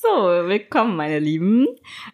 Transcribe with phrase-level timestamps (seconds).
[0.00, 1.66] So, willkommen, meine Lieben.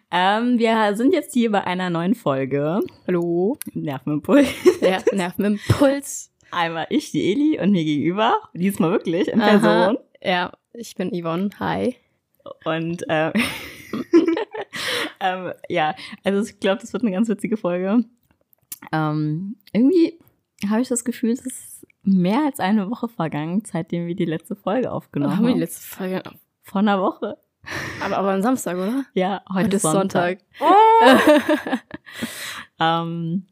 [0.09, 2.79] Ähm, wir sind jetzt hier bei einer neuen Folge.
[3.05, 3.59] Hallo.
[3.73, 4.47] Nervenimpuls.
[4.81, 6.33] Ja, Nervenimpuls.
[6.51, 9.49] Einmal ich, die Eli, und mir gegenüber, diesmal wirklich in Aha.
[9.49, 9.97] Person.
[10.19, 11.51] Ja, ich bin Yvonne.
[11.59, 11.95] Hi.
[12.63, 13.33] Und ähm,
[15.19, 15.93] ähm, ja,
[16.23, 18.03] also ich glaube, das wird eine ganz witzige Folge.
[18.91, 20.17] Ähm, irgendwie
[20.67, 24.55] habe ich das Gefühl, es ist mehr als eine Woche vergangen, seitdem wir die letzte
[24.55, 25.37] Folge aufgenommen haben.
[25.37, 26.23] haben wir die letzte Folge?
[26.63, 27.37] Vor einer Woche.
[28.01, 29.05] Aber, aber am Samstag, oder?
[29.13, 30.39] Ja, heute, Heute ist Sonntag.
[32.79, 33.45] Ähm,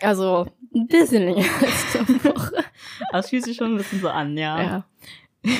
[0.00, 2.64] Also ein bisschen länger als eine Woche.
[3.12, 4.62] es fühlt sich schon ein bisschen so an, ja.
[4.62, 4.84] Ja.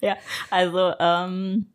[0.00, 0.16] ja,
[0.50, 1.66] also, ähm,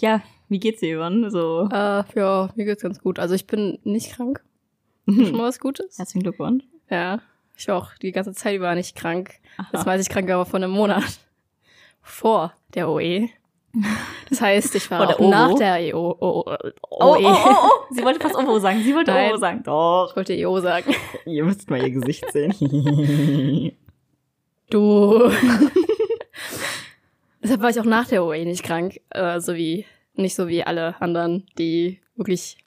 [0.00, 1.30] ja, wie geht's dir, Yvonne?
[1.30, 3.18] So, Äh, ja, mir geht's ganz gut.
[3.18, 4.42] Also ich bin nicht krank.
[5.08, 5.98] Schon mal was Gutes.
[5.98, 6.64] herzlichen Glückwunsch.
[6.90, 7.20] Ja.
[7.56, 9.34] Ich war auch die ganze Zeit über nicht krank.
[9.56, 9.68] Aha.
[9.72, 11.20] Das weiß ich krank aber vor einem Monat.
[12.08, 13.28] Vor der OE.
[14.30, 16.54] Das heißt, ich war auch nach der EO, Oh, oh,
[16.90, 17.26] OE.
[17.26, 18.82] oh, oh, sie wollte fast OVO sagen.
[18.82, 19.36] Sie wollte Nein.
[19.38, 19.62] Sagen.
[19.64, 20.08] Doch.
[20.10, 20.94] Ich wollte EO sagen.
[21.26, 22.54] Ihr müsst mal ihr Gesicht sehen.
[24.70, 25.30] Du.
[27.42, 29.00] Deshalb war ich auch nach der OE nicht krank.
[29.10, 32.58] Äh, so wie, nicht so wie alle anderen, die wirklich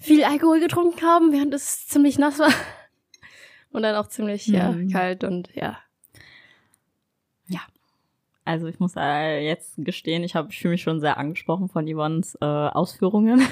[0.00, 2.52] viel Alkohol getrunken haben, während es ziemlich nass war.
[3.72, 4.88] Und dann auch ziemlich, ja, Mhm.
[4.90, 5.78] kalt und ja.
[8.44, 11.86] Also ich muss äh, jetzt gestehen, ich, hab- ich fühle mich schon sehr angesprochen von
[11.86, 13.42] Yvonnes äh, Ausführungen.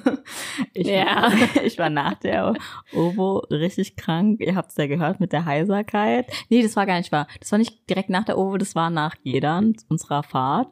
[0.74, 1.30] ich, Ja.
[1.64, 2.54] ich war nach der
[2.92, 4.40] OVO richtig krank.
[4.40, 6.26] Ihr habt es ja gehört mit der Heiserkeit.
[6.48, 7.26] Nee, das war gar nicht wahr.
[7.40, 10.68] Das war nicht direkt nach der OVO, das war nach Gedern, unserer Fahrt.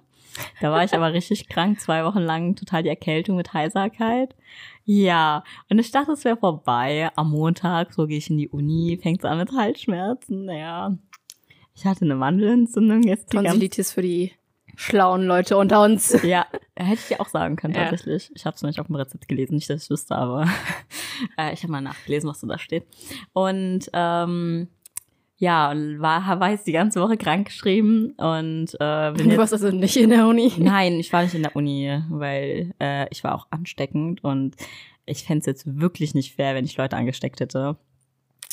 [0.60, 4.34] Da war ich aber richtig krank, zwei Wochen lang total die Erkältung mit Heiserkeit.
[4.84, 7.10] Ja, und ich dachte, es wäre vorbei.
[7.16, 10.48] Am Montag, so gehe ich in die Uni, fängt es an mit Halsschmerzen.
[10.48, 10.96] Ja,
[11.80, 14.32] ich hatte eine Mandelentzündung jetzt die Tonsillitis für die
[14.76, 16.22] schlauen Leute unter uns.
[16.22, 17.84] ja, hätte ich dir auch sagen können, Ja.
[17.84, 18.30] tatsächlich.
[18.34, 20.46] Ich habe es noch nicht auf dem Rezept gelesen, nicht, dass ich wüsste, aber
[21.38, 22.86] äh, ich habe mal nachgelesen, was so da steht.
[23.32, 24.68] Und ähm,
[25.38, 29.70] ja, und war, war jetzt die ganze Woche krankgeschrieben und äh, bin Du warst also
[29.70, 30.52] nicht in der Uni.
[30.58, 34.54] Nein, ich war nicht in der Uni, weil äh, ich war auch ansteckend und
[35.06, 37.78] ich fänd's jetzt wirklich nicht fair, wenn ich Leute angesteckt hätte.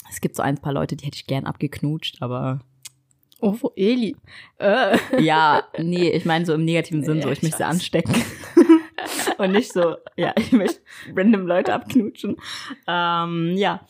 [0.09, 2.61] Es gibt so ein paar Leute, die hätte ich gern abgeknutscht, aber
[3.39, 4.15] Oh, wo Eli?
[4.57, 4.97] Äh.
[5.21, 7.69] Ja, nee, ich meine so im negativen Sinn, so ich ich möchte weiß.
[7.69, 8.15] anstecken.
[9.37, 10.79] Und nicht so, ja, ich möchte
[11.15, 12.37] random Leute abknutschen.
[12.87, 13.81] Ähm, ja,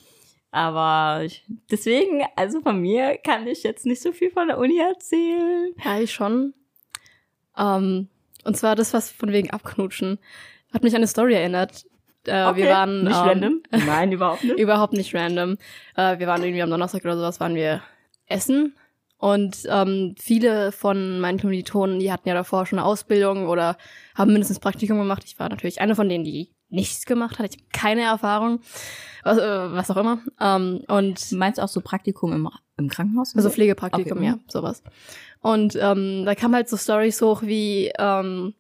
[0.51, 4.79] aber ich, deswegen, also von mir kann ich jetzt nicht so viel von der Uni
[4.79, 5.73] erzählen.
[5.83, 6.53] Ja, ich schon.
[7.57, 8.09] Ähm,
[8.43, 10.19] und zwar das, was von wegen Abknutschen,
[10.73, 11.85] hat mich an eine Story erinnert.
[12.25, 13.63] Äh, Wir waren nicht ähm, random.
[13.71, 14.59] Nein, überhaupt nicht.
[14.59, 15.57] Überhaupt nicht random.
[15.95, 17.81] Äh, wir waren irgendwie am Donnerstag oder sowas, waren wir
[18.27, 18.75] essen.
[19.17, 23.77] Und ähm, viele von meinen Kommilitonen, die hatten ja davor schon eine Ausbildung oder
[24.13, 25.23] haben mindestens Praktikum gemacht.
[25.25, 27.49] Ich war natürlich eine von denen, die nichts gemacht hat.
[27.49, 28.59] Ich habe keine Erfahrung,
[29.23, 30.19] was, äh, was auch immer.
[30.39, 33.35] Ähm, und Meinst du auch so Praktikum im, im Krankenhaus?
[33.35, 33.55] also so?
[33.55, 34.83] Pflegepraktikum, Okay, ja, sowas.
[35.41, 38.53] Und ähm, da kamen halt so Stories hoch wie ähm,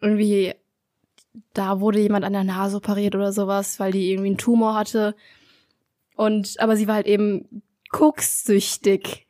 [0.00, 0.54] irgendwie,
[1.52, 5.14] da wurde jemand an der Nase operiert oder sowas, weil die irgendwie einen Tumor hatte.
[6.14, 9.25] Und aber sie war halt eben kokssüchtig.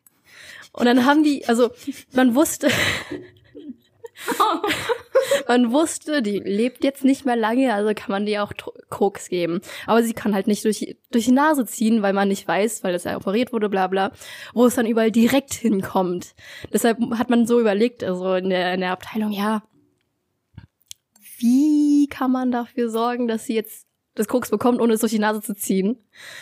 [0.77, 1.71] Und dann haben die, also
[2.13, 2.69] man wusste,
[5.49, 8.53] man wusste, die lebt jetzt nicht mehr lange, also kann man die auch
[8.89, 9.61] Koks geben.
[9.87, 12.93] Aber sie kann halt nicht durch, durch die Nase ziehen, weil man nicht weiß, weil
[12.93, 14.13] das ja operiert wurde, bla bla,
[14.53, 16.35] wo es dann überall direkt hinkommt.
[16.73, 19.63] Deshalb hat man so überlegt, also in der, in der Abteilung, ja,
[21.39, 25.19] wie kann man dafür sorgen, dass sie jetzt das Koks bekommt, ohne es durch die
[25.19, 25.99] Nase zu ziehen?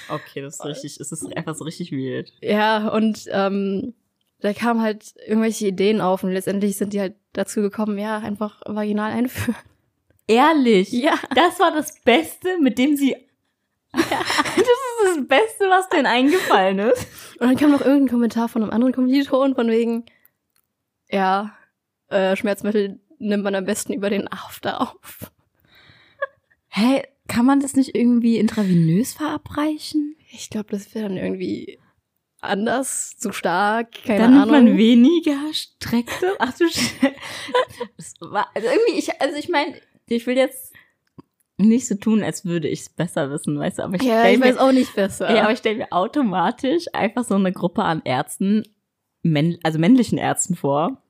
[0.09, 2.33] Okay, das ist richtig, es ist einfach so richtig wild.
[2.41, 3.95] Ja, und ähm,
[4.45, 8.61] da kamen halt irgendwelche Ideen auf und letztendlich sind die halt dazu gekommen, ja, einfach
[8.67, 9.57] vaginal einführen.
[10.27, 10.93] Ehrlich?
[10.93, 11.15] Ja.
[11.35, 13.17] Das war das Beste, mit dem sie.
[13.93, 17.07] das ist das Beste, was denen eingefallen ist.
[17.41, 20.05] Und dann kam noch irgendein Kommentar von einem anderen Kommiliton von wegen,
[21.09, 21.57] ja,
[22.11, 25.33] äh, Schmerzmittel nimmt man am besten über den After auf.
[26.69, 30.17] Hä, kann man das nicht irgendwie intravenös verabreichen?
[30.31, 31.79] Ich glaube, das wäre dann irgendwie
[32.45, 34.69] anders, zu stark, keine Dann nimmt Ahnung.
[34.71, 36.35] man weniger Strecke.
[36.39, 36.65] Ach du
[38.21, 39.75] war, also irgendwie, ich, also ich meine,
[40.09, 40.73] ich will jetzt
[41.57, 44.39] nicht so tun, als würde ich es besser wissen, weißt du, aber ich ja, ich
[44.39, 45.33] mir, weiß auch nicht besser.
[45.35, 48.65] ja, aber ich stelle mir automatisch einfach so eine Gruppe an Ärzten,
[49.23, 51.01] männ, also männlichen Ärzten vor,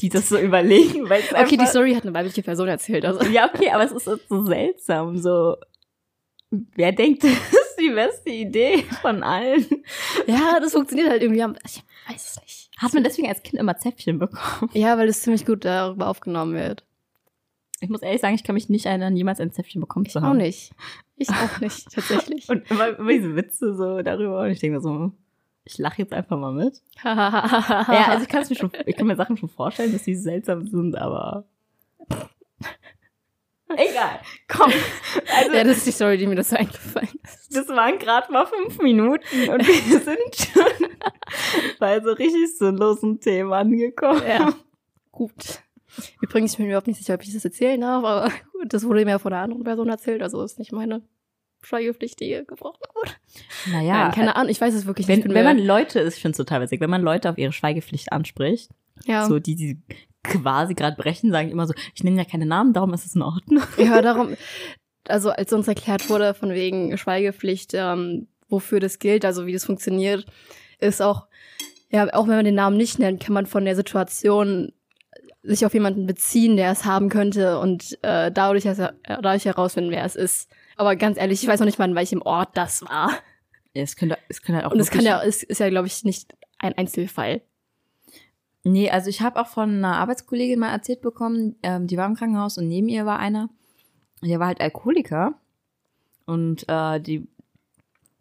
[0.00, 3.04] die das so überlegen, weil okay, die einfach, Story hat eine weibliche Person erzählt.
[3.04, 3.24] Also.
[3.30, 5.56] Ja, okay, aber es ist so seltsam, so,
[6.50, 7.32] wer denkt das
[7.82, 9.66] die beste Idee von allen.
[10.26, 11.40] Ja, das funktioniert halt irgendwie.
[11.64, 12.70] Ich weiß es nicht.
[12.78, 14.70] Hat man deswegen als Kind immer Zäpfchen bekommen?
[14.74, 16.84] Ja, weil es ziemlich gut darüber aufgenommen wird.
[17.80, 20.22] Ich muss ehrlich sagen, ich kann mich nicht erinnern, jemals ein Zäpfchen bekommen zu Auch
[20.22, 20.38] haben.
[20.38, 20.72] nicht.
[21.16, 22.48] Ich auch nicht, tatsächlich.
[22.48, 24.42] Und immer, immer diese Witze so darüber.
[24.42, 25.12] Und ich denke mir so,
[25.64, 26.80] ich lache jetzt einfach mal mit.
[27.04, 30.96] ja, also ich mir schon, ich kann mir Sachen schon vorstellen, dass die seltsam sind,
[30.96, 31.44] aber.
[33.76, 34.20] Egal.
[34.48, 34.72] Komm.
[35.36, 37.56] Also, ja, das ist die Story, die mir das so eingefallen ist.
[37.56, 40.88] das waren gerade mal fünf Minuten und wir sind schon
[41.78, 44.22] bei so richtig sinnlosen Themen angekommen.
[44.26, 44.52] Ja.
[45.10, 45.62] Gut.
[46.20, 48.84] Übrigens, ich bin mir überhaupt nicht sicher, ob ich das erzählen darf, aber gut, das
[48.84, 51.02] wurde mir von einer anderen Person erzählt, also ist nicht meine
[51.62, 53.12] Schweigepflicht, die hier gebrochen wurde.
[53.70, 55.16] Naja, Nein, keine Ahnung, ich weiß es wirklich nicht.
[55.16, 57.38] wenn, Ich bin wenn man Leute, ich finde es total witzig, wenn man Leute auf
[57.38, 58.70] ihre Schweigepflicht anspricht,
[59.04, 59.26] ja.
[59.26, 59.78] so die, die
[60.24, 63.22] quasi gerade brechen, sagen immer so, ich nenne ja keine Namen, darum ist es in
[63.22, 63.62] Ordnung.
[63.76, 64.36] Ja, darum,
[65.08, 69.64] also als uns erklärt wurde, von wegen Schweigepflicht, ähm, wofür das gilt, also wie das
[69.64, 70.26] funktioniert,
[70.78, 71.26] ist auch,
[71.90, 74.72] ja, auch wenn man den Namen nicht nennt, kann man von der Situation
[75.42, 80.14] sich auf jemanden beziehen, der es haben könnte und äh, dadurch, dadurch herausfinden, wer es
[80.14, 80.48] ist.
[80.76, 83.10] Aber ganz ehrlich, ich weiß noch nicht mal, in welchem Ort das war.
[83.74, 85.88] Ja, es könnte, es könnte halt auch Und es kann ja, es ist ja, glaube
[85.88, 87.42] ich, nicht ein Einzelfall.
[88.64, 92.14] Nee, also ich habe auch von einer Arbeitskollegin mal erzählt bekommen, ähm, die war im
[92.14, 93.48] Krankenhaus und neben ihr war einer,
[94.22, 95.34] der war halt Alkoholiker.
[96.26, 97.26] Und äh, die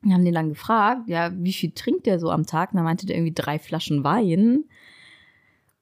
[0.10, 2.72] haben den dann gefragt, ja, wie viel trinkt der so am Tag?
[2.72, 4.66] Und dann meinte der irgendwie drei Flaschen Wein.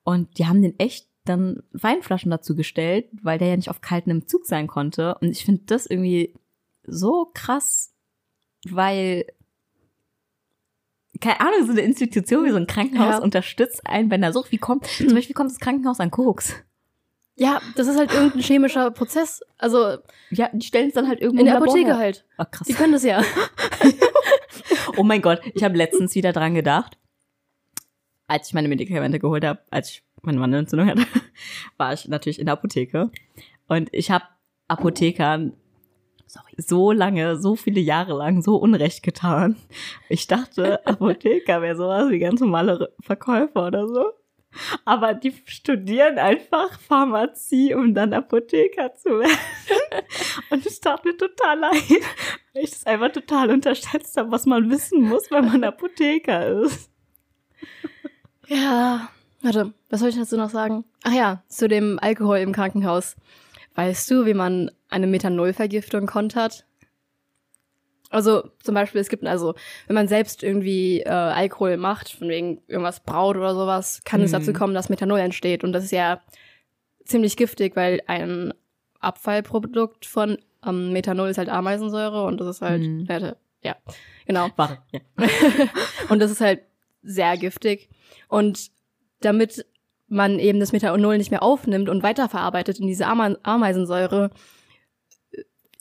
[0.04, 4.28] Und die haben den echt dann Weinflaschen dazu gestellt, weil der ja nicht auf kaltem
[4.28, 5.16] Zug sein konnte.
[5.22, 6.34] Und ich finde das irgendwie
[6.84, 7.94] so krass,
[8.68, 9.26] weil
[11.22, 13.22] keine Ahnung, so eine Institution wie so ein Krankenhaus Ja.
[13.22, 14.86] unterstützt einen, wenn da so viel kommt.
[14.88, 16.54] Zum Beispiel kommt das Krankenhaus an Koks.
[17.36, 19.42] Ja, das ist halt irgendein chemischer Prozess.
[19.58, 19.98] Also
[20.30, 22.26] Ja, die stellen es dann halt irgendwo in der Apotheke halt.
[22.38, 22.68] Oh, krass.
[22.68, 23.24] Die können das ja.
[24.98, 26.98] Oh mein Gott, ich habe letztens wieder dran gedacht,
[28.28, 31.06] als ich meine Medikamente geholt habe, als ich meine Mandelentzündung hatte,
[31.78, 33.10] war ich natürlich in der Apotheke.
[33.68, 34.26] Und ich habe
[34.68, 35.54] Apothekern
[36.30, 39.56] sorry, so lange, so viele Jahre lang so Unrecht getan.
[40.10, 44.12] Ich dachte, Apotheker wäre sowas wie ganz normale Verkäufer oder so.
[44.84, 49.38] Aber die studieren einfach Pharmazie, um dann Apotheker zu werden.
[50.50, 51.84] Und es tat mir total leid,
[52.54, 56.90] weil ich das einfach total unterschätzt habe, was man wissen muss, wenn man Apotheker ist.
[58.48, 59.10] Ja,
[59.42, 60.84] warte, was soll ich dazu noch sagen?
[61.04, 63.16] Ach ja, zu dem Alkohol im Krankenhaus.
[63.80, 66.66] Weißt du, wie man eine Methanolvergiftung kontert?
[68.10, 69.54] Also zum Beispiel, es gibt also,
[69.88, 74.32] wenn man selbst irgendwie äh, Alkohol macht, von wegen irgendwas braut oder sowas, kann es
[74.32, 74.38] Mhm.
[74.38, 75.64] dazu kommen, dass Methanol entsteht.
[75.64, 76.22] Und das ist ja
[77.06, 78.54] ziemlich giftig, weil ein
[79.00, 83.08] Abfallprodukt von ähm, Methanol ist halt Ameisensäure und das ist halt, Mhm.
[83.62, 83.76] ja,
[84.26, 84.50] genau.
[84.56, 85.00] Warte, ja.
[86.10, 86.64] Und das ist halt
[87.04, 87.90] sehr giftig.
[88.28, 88.72] Und
[89.22, 89.66] damit
[90.10, 94.32] man eben das Methanol nicht mehr aufnimmt und weiterverarbeitet in diese Ameisensäure,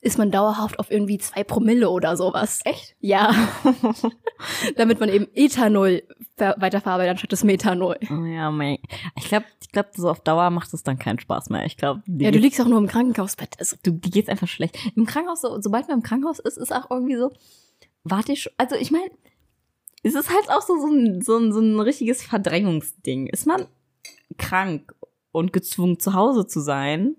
[0.00, 2.60] ist man dauerhaft auf irgendwie zwei Promille oder sowas.
[2.64, 2.94] Echt?
[3.00, 3.34] Ja.
[4.76, 6.02] damit man eben Ethanol
[6.36, 7.96] ver weiterverarbeitet anstatt das Methanol.
[8.10, 8.78] Oh ja, mein.
[9.16, 11.66] Ich glaube, ich glaub, so auf Dauer macht es dann keinen Spaß mehr.
[11.66, 13.56] Ich glaube, Ja, du liegst auch nur im Krankenhausbett.
[13.58, 14.78] Also, du, dir geht's einfach schlecht.
[14.94, 17.32] Im Krankenhaus, so, sobald man im Krankenhaus ist, ist auch irgendwie so,
[18.04, 19.10] warte ich, schon- also ich meine,
[20.04, 23.26] es ist halt auch so, so, ein, so, ein, so ein richtiges Verdrängungsding.
[23.26, 23.66] Ist man
[24.36, 24.94] krank
[25.32, 27.16] und gezwungen, zu Hause zu sein,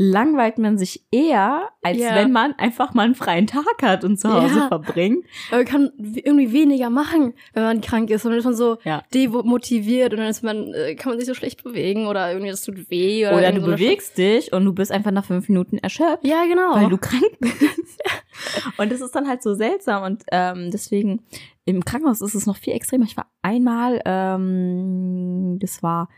[0.00, 2.14] langweilt man sich eher, als Ja.
[2.14, 4.68] wenn man einfach mal einen freien Tag hat und zu Hause Ja.
[4.68, 5.26] verbringt.
[5.50, 8.24] man kann irgendwie weniger machen, wenn man krank ist.
[8.24, 9.02] Und dann ist man so Ja.
[9.12, 12.62] demotiviert und dann ist man, äh, kann man sich so schlecht bewegen oder irgendwie das
[12.62, 13.26] tut weh.
[13.26, 16.24] Oder, Oder du so bewegst dich und du bist einfach nach fünf Minuten erschöpft.
[16.24, 16.74] Ja, genau.
[16.76, 18.00] weil du krank bist.
[18.76, 21.24] Und das ist dann halt so seltsam und ähm, deswegen
[21.64, 23.04] im Krankenhaus ist es noch viel extremer.
[23.04, 26.08] Ich war einmal, ähm, das war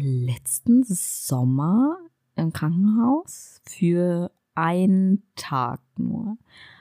[0.00, 1.96] letzten Sommer
[2.36, 6.36] im Krankenhaus für einen Tag nur.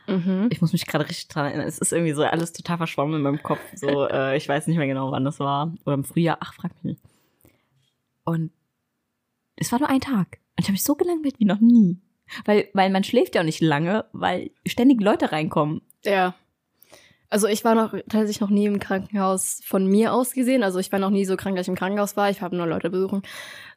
[0.08, 0.48] mhm.
[0.50, 1.68] Ich muss mich gerade richtig dran erinnern.
[1.68, 3.62] Es ist irgendwie so alles total verschwommen in meinem Kopf.
[3.76, 5.74] So, äh, ich weiß nicht mehr genau, wann das war.
[5.86, 6.38] Oder im Frühjahr.
[6.40, 7.02] Ach, frag mich nicht.
[8.24, 8.52] Und
[9.56, 10.40] es war nur ein Tag.
[10.56, 12.00] Und ich habe mich so gelangweilt wie noch nie.
[12.46, 15.82] Weil, weil man schläft ja auch nicht lange, weil ständig Leute reinkommen.
[16.04, 16.34] Ja.
[17.36, 20.64] Also ich war noch tatsächlich noch nie im Krankenhaus von mir aus gesehen.
[20.64, 22.30] Also ich war noch nie so krank, dass ich im Krankenhaus war.
[22.30, 23.24] Ich habe nur Leute besuchen.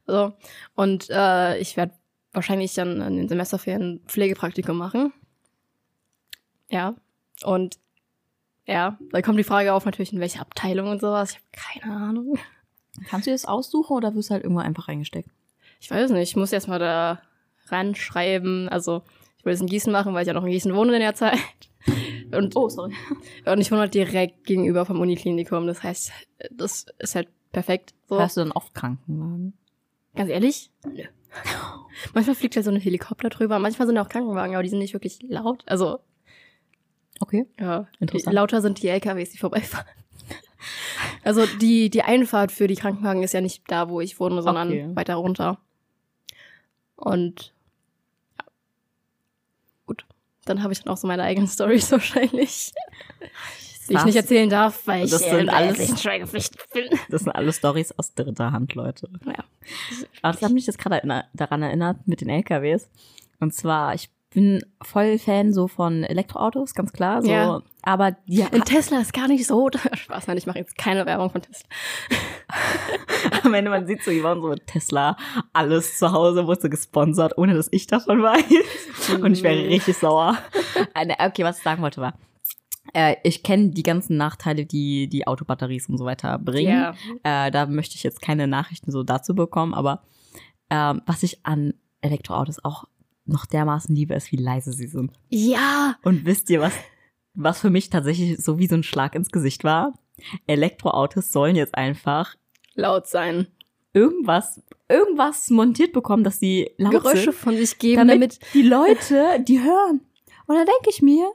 [0.07, 0.33] So.
[0.77, 1.93] Und äh, ich werde
[2.33, 5.13] wahrscheinlich dann in den Semesterferien Pflegepraktikum machen.
[6.71, 6.95] Ja.
[7.43, 7.81] Und
[8.65, 11.33] ja, da kommt die Frage auf natürlich, in welche Abteilung und sowas.
[11.33, 12.39] Ich habe keine Ahnung.
[13.09, 15.31] Kannst du das aussuchen oder wirst du halt irgendwo einfach reingesteckt?
[15.81, 17.23] Ich weiß nicht, ich muss erst mal da
[17.67, 18.69] ranschreiben.
[18.69, 19.03] Also
[19.39, 21.17] Ich wollte es in Gießen machen, weil ich ja noch in Gießen wohne in der
[21.17, 21.41] Zeit.
[22.33, 22.93] Und, Oh, sorry.
[23.47, 25.67] und ich wohne halt direkt gegenüber vom Uniklinikum.
[25.67, 26.13] Das heißt,
[26.51, 27.95] das ist halt perfekt.
[28.09, 28.19] So.
[28.19, 29.55] Hast du dann oft Krankenwagen?
[30.15, 30.71] Ganz ehrlich?
[30.87, 31.05] Nö.
[32.15, 33.59] manchmal fliegt halt so ein Helikopter drüber.
[33.59, 35.63] Manchmal sind auch Krankenwagen, aber die sind nicht wirklich laut.
[35.67, 35.99] Also,
[37.21, 37.47] Okay.
[37.59, 38.35] ja, die, Interessant.
[38.35, 39.87] lauter sind die LKWs, die vorbeifahren.
[41.23, 44.69] Also die, die Einfahrt für die Krankenwagen ist ja nicht da, wo ich wohne, sondern
[44.69, 44.91] Okay.
[44.97, 45.61] weiter runter.
[46.97, 47.53] Und.
[50.49, 52.73] Dann habe ich dann auch so meine eigenen Stories wahrscheinlich.
[53.89, 56.85] Die ich nicht erzählen darf, weil ich Das sind äh, alles- rechtlich schweigepflichtig bin.
[57.09, 59.09] Das sind alles Stories aus dritter Hand, Leute.
[59.25, 59.45] Ja.
[60.21, 62.91] Aber das hat mich jetzt gerade daran erinnert mit den LKWs.
[63.41, 67.23] Und zwar, ich bin voll Fan so von Elektroautos, ganz klar.
[67.23, 67.31] So.
[67.31, 67.63] Ja.
[67.83, 69.71] Aber die Und Tesla ist gar nicht so.
[69.93, 71.69] Spaß, nein, ich mache jetzt keine Werbung von Tesla.
[73.43, 75.17] am Ende, man sieht so, die waren so Tesla,
[75.53, 79.21] alles zu Hause wurde so gesponsert, ohne dass ich davon weiß.
[79.23, 80.37] Und ich wäre richtig sauer.
[80.95, 82.15] Okay, was ich sagen wollte war,
[82.93, 86.95] äh, ich kenne die ganzen Nachteile, die die Autobatteries und so weiter bringen.
[87.23, 87.47] Ja.
[87.47, 90.03] Äh, da möchte ich jetzt keine Nachrichten so dazu bekommen, aber
[90.71, 92.85] ähm, was ich an Elektroautos auch
[93.29, 95.13] noch dermaßen liebe, ist, wie leise sie sind.
[95.29, 95.97] Ja.
[96.03, 96.75] Und wisst ihr, was,
[97.35, 99.95] was für mich tatsächlich so wie so ein Schlag ins Gesicht war?
[100.47, 102.35] Elektroautos sollen jetzt einfach
[102.75, 103.47] Laut sein.
[103.93, 108.63] irgendwas, irgendwas montiert bekommen, dass sie laut Geräusche sind, von sich geben, damit, damit die
[108.63, 110.01] Leute die hören.
[110.47, 111.31] Und da denke ich mir,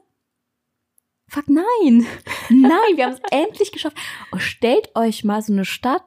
[1.28, 2.06] fuck nein,
[2.50, 3.98] nein, wir haben es endlich geschafft.
[4.32, 6.04] Und stellt euch mal so eine Stadt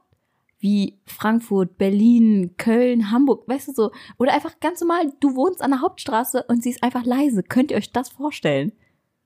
[0.59, 5.71] wie Frankfurt, Berlin, Köln, Hamburg, weißt du so, oder einfach ganz normal, du wohnst an
[5.71, 7.43] der Hauptstraße und sie ist einfach leise.
[7.43, 8.73] Könnt ihr euch das vorstellen?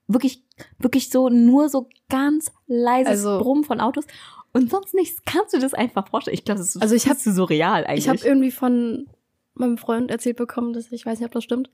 [0.07, 0.43] Wirklich,
[0.79, 4.05] wirklich so, nur so ganz leises Also- Brummen von Autos
[4.51, 5.21] und sonst nichts.
[5.25, 6.33] Kannst du das einfach vorstellen?
[6.35, 7.99] Ich glaube, das ist Also ich hab- surreal eigentlich.
[8.05, 9.07] Ich habe irgendwie von
[9.53, 11.69] meinem Freund erzählt bekommen, dass ich weiß nicht, ob das stimmt,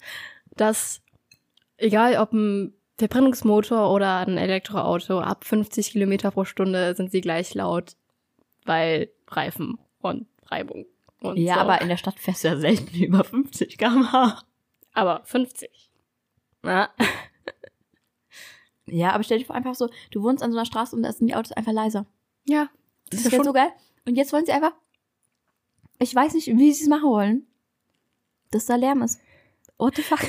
[0.55, 1.01] dass
[1.77, 7.53] egal ob ein Verbrennungsmotor oder ein Elektroauto, ab 50 Kilometer pro Stunde sind sie gleich
[7.55, 7.95] laut,
[8.67, 10.85] weil Reifen und Reibung
[11.21, 11.59] und Ja, so.
[11.61, 14.41] aber in der Stadt fährst du ja selten über 50 km/h.
[14.93, 15.89] aber 50.
[16.63, 16.89] Na,
[18.89, 21.11] Ja, aber stell dir vor, einfach so, du wohnst an so einer Straße und da
[21.11, 22.05] sind die Autos einfach leiser.
[22.45, 22.69] ja,
[23.09, 23.69] Das ist ist ja so geil.
[24.05, 24.71] Und jetzt wollen sie einfach,
[25.99, 27.47] ich weiß nicht, wie sie es machen wollen,
[28.51, 29.19] dass da Lärm ist.
[29.77, 30.19] What the fuck?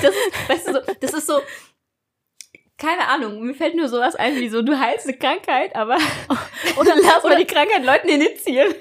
[0.00, 1.34] Das ist, weißt du, so, das ist so,
[2.78, 5.96] keine Ahnung, mir fällt nur sowas ein wie so, du heilst eine Krankheit, aber,
[6.78, 8.74] oder lass mal die Krankheit Leuten initiieren.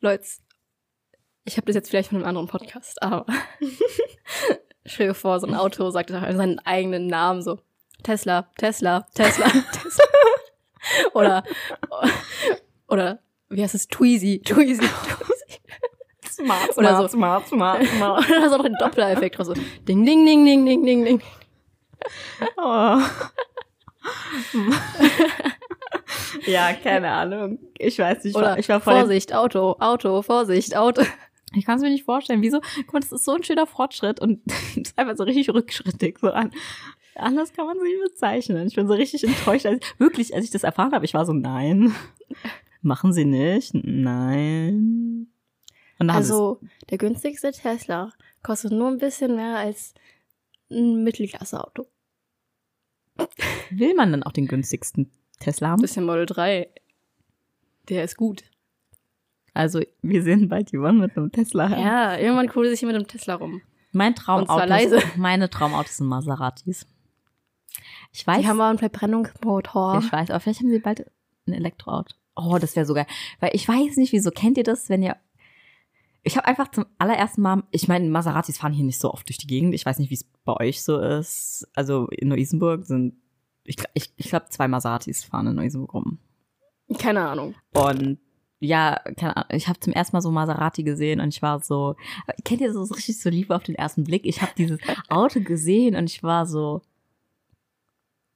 [0.00, 0.24] Leute,
[1.44, 3.26] ich habe das jetzt vielleicht von einem anderen Podcast, aber
[4.86, 7.58] stell dir vor, so ein Auto sagt seinen eigenen Namen so
[8.02, 10.04] Tesla, Tesla, Tesla, Tesla.
[11.14, 11.42] Oder
[12.86, 13.18] oder
[13.48, 13.88] wie heißt es?
[13.88, 15.60] Tweezy, Tweezy, Tweezy.
[16.30, 17.08] Smart, Oder so.
[17.08, 18.30] smart, smart, smart.
[18.30, 19.46] Oder auch noch ein Doppler-Effekt draus.
[19.48, 21.22] So ding, ding, ding, ding, ding, ding, ding.
[22.56, 23.00] Oh.
[26.46, 27.58] ja, keine Ahnung.
[27.78, 31.02] Ich weiß nicht, Oder ich war voll Vorsicht, Auto, Auto, Vorsicht, Auto.
[31.54, 32.42] Ich kann es mir nicht vorstellen.
[32.42, 32.60] Wieso?
[32.76, 34.40] Guck mal, das ist so ein schöner Fortschritt und
[34.76, 36.18] ist einfach so richtig rückschrittig.
[36.20, 36.52] So an.
[37.14, 38.66] Anders kann man sie nicht bezeichnen.
[38.66, 39.64] Ich bin so richtig enttäuscht.
[39.66, 41.94] Als, wirklich, als ich das erfahren habe, ich war so, nein.
[42.82, 43.72] Machen sie nicht.
[43.74, 45.28] Nein.
[45.98, 46.60] Also
[46.90, 48.12] der günstigste Tesla
[48.42, 49.94] kostet nur ein bisschen mehr als
[50.70, 51.86] ein Mittelklasse-Auto.
[53.70, 55.82] will man dann auch den günstigsten Tesla haben?
[55.82, 56.68] Das ist ja Model 3.
[57.88, 58.44] Der ist gut.
[59.54, 61.68] Also, wir sehen bald die One mit einem Tesla.
[61.68, 63.62] Ja, irgendwann cruise ich hier mit dem Tesla rum.
[63.92, 64.66] Mein Traumauto.
[64.66, 65.00] leise.
[65.16, 66.86] Meine Traumautos sind Maseratis.
[68.12, 68.40] Ich weiß.
[68.40, 70.00] Die haben auch einen Verbrennungsmotor.
[70.02, 71.10] Ich weiß, aber vielleicht haben sie bald
[71.46, 72.14] ein Elektroauto.
[72.34, 73.06] Oh, das wäre so geil.
[73.40, 75.16] Weil ich weiß nicht, wieso kennt ihr das, wenn ihr.
[76.26, 79.38] Ich habe einfach zum allerersten Mal, ich meine, Maseratis fahren hier nicht so oft durch
[79.38, 79.74] die Gegend.
[79.74, 81.68] Ich weiß nicht, wie es bei euch so ist.
[81.72, 83.14] Also in Neu-Isenburg sind,
[83.62, 86.18] ich, ich, ich glaube, zwei Maseratis fahren in Neu-Isenburg rum.
[86.98, 87.54] Keine Ahnung.
[87.74, 88.18] Und
[88.58, 91.94] ja, keine Ahnung, ich habe zum ersten Mal so Maserati gesehen und ich war so,
[92.44, 94.26] kennt ihr so so richtig so Liebe auf den ersten Blick?
[94.26, 96.82] Ich habe dieses Auto gesehen und ich war so,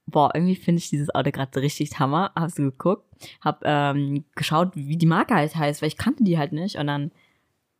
[0.05, 2.31] boah, irgendwie finde ich dieses Auto gerade richtig Hammer.
[2.35, 3.05] Hast du geguckt?
[3.41, 6.87] Hab ähm, geschaut, wie die Marke halt heißt, weil ich kannte die halt nicht und
[6.87, 7.11] dann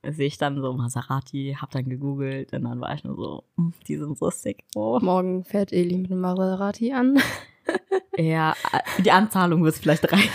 [0.04, 3.74] sehe ich dann so Maserati, hab dann gegoogelt und dann war ich nur so, hm,
[3.88, 4.64] die sind so sick.
[4.76, 5.00] Oh.
[5.02, 7.20] Morgen fährt Eli mit einem Maserati an.
[8.18, 10.28] Ja, äh, die Anzahlung wird es vielleicht rein.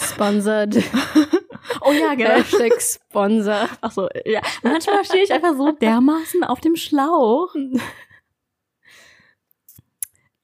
[0.00, 0.76] Sponsored.
[1.80, 2.30] Oh ja, genau.
[2.30, 3.68] Hashtag Sponsor.
[3.80, 4.40] Ach so, ja.
[4.62, 7.54] Manchmal stehe ich einfach so dermaßen auf dem Schlauch.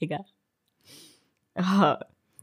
[0.00, 0.24] Egal.
[1.54, 2.00] Ah,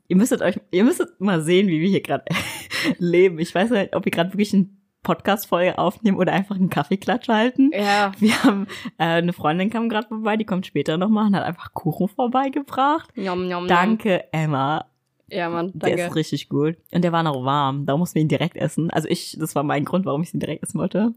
[0.07, 2.25] ihr müsstet euch, ihr müsstet mal sehen, wie wir hier gerade
[2.97, 3.39] leben.
[3.39, 7.72] Ich weiß nicht, ob ihr gerade wirklich ein Podcast-Folge aufnehmen oder einfach einen Kaffeeklatsch halten.
[7.74, 8.12] Ja.
[8.20, 8.67] Wir haben,
[8.98, 13.15] äh, eine Freundin kam gerade vorbei, die kommt später nochmal und hat einfach Kuchen vorbeigebracht.
[13.17, 13.67] Njom, njom.
[13.67, 14.86] Danke, Emma.
[15.27, 16.03] Ja, Mann, Der danke.
[16.08, 16.75] ist richtig gut.
[16.93, 17.86] Und der war noch warm.
[17.86, 18.89] Da mussten wir ihn direkt essen.
[18.91, 21.13] Also ich, das war mein Grund, warum ich ihn direkt essen wollte.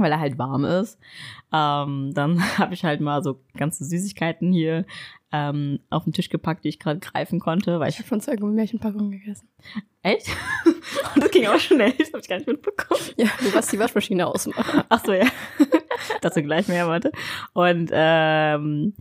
[0.00, 0.98] Weil er halt warm ist.
[1.52, 4.84] Ähm, dann habe ich halt mal so ganze Süßigkeiten hier
[5.32, 7.78] ähm, auf den Tisch gepackt, die ich gerade greifen konnte.
[7.78, 9.48] Weil Ich ich, habe schon zwei Gummibärchenpackungen gegessen.
[10.02, 10.26] echt?
[11.14, 11.92] Und das ging auch schnell.
[11.98, 13.00] Das habe ich gar nicht mitbekommen.
[13.16, 14.82] Ja, du warst die Waschmaschine ausmachen.
[14.88, 15.26] Ach so, ja.
[16.20, 17.12] Dazu gleich mehr, warte.
[17.52, 18.94] Und ähm,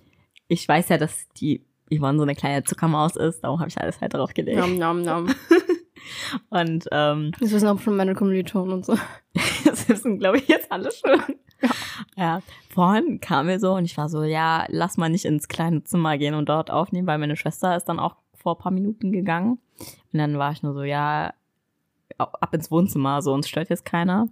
[0.48, 3.42] ich weiß ja, dass die Yvonne so eine kleine Zuckermaus ist.
[3.42, 4.60] Darum habe ich alles halt drauf gelegt.
[4.60, 5.28] Nom, nom, nom.
[6.50, 8.96] Und ähm, Das wissen auch schon meine Kommilitonen und so.
[9.90, 11.22] Das wissen, glaube ich, jetzt alle schon.
[12.16, 12.42] Ja.
[12.70, 16.18] vorhin kam mir so und ich war so, ja, lass mal nicht ins kleine Zimmer
[16.18, 19.60] gehen und dort aufnehmen, weil meine Schwester ist dann auch vor ein paar Minuten gegangen.
[20.14, 21.34] Und dann war ich nur so, ja,
[22.18, 24.24] ab ins Wohnzimmer, so uns stört jetzt keiner.
[24.24, 24.32] Und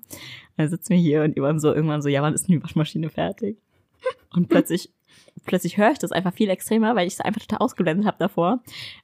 [0.58, 3.10] dann sitzen wir hier und irgendwann so, irgendwann so, ja, wann ist denn die Waschmaschine
[3.10, 3.58] fertig?
[4.34, 4.92] Und plötzlich,
[5.46, 8.62] plötzlich höre ich das einfach viel extremer, weil ich es einfach total ausgeblendet habe davor.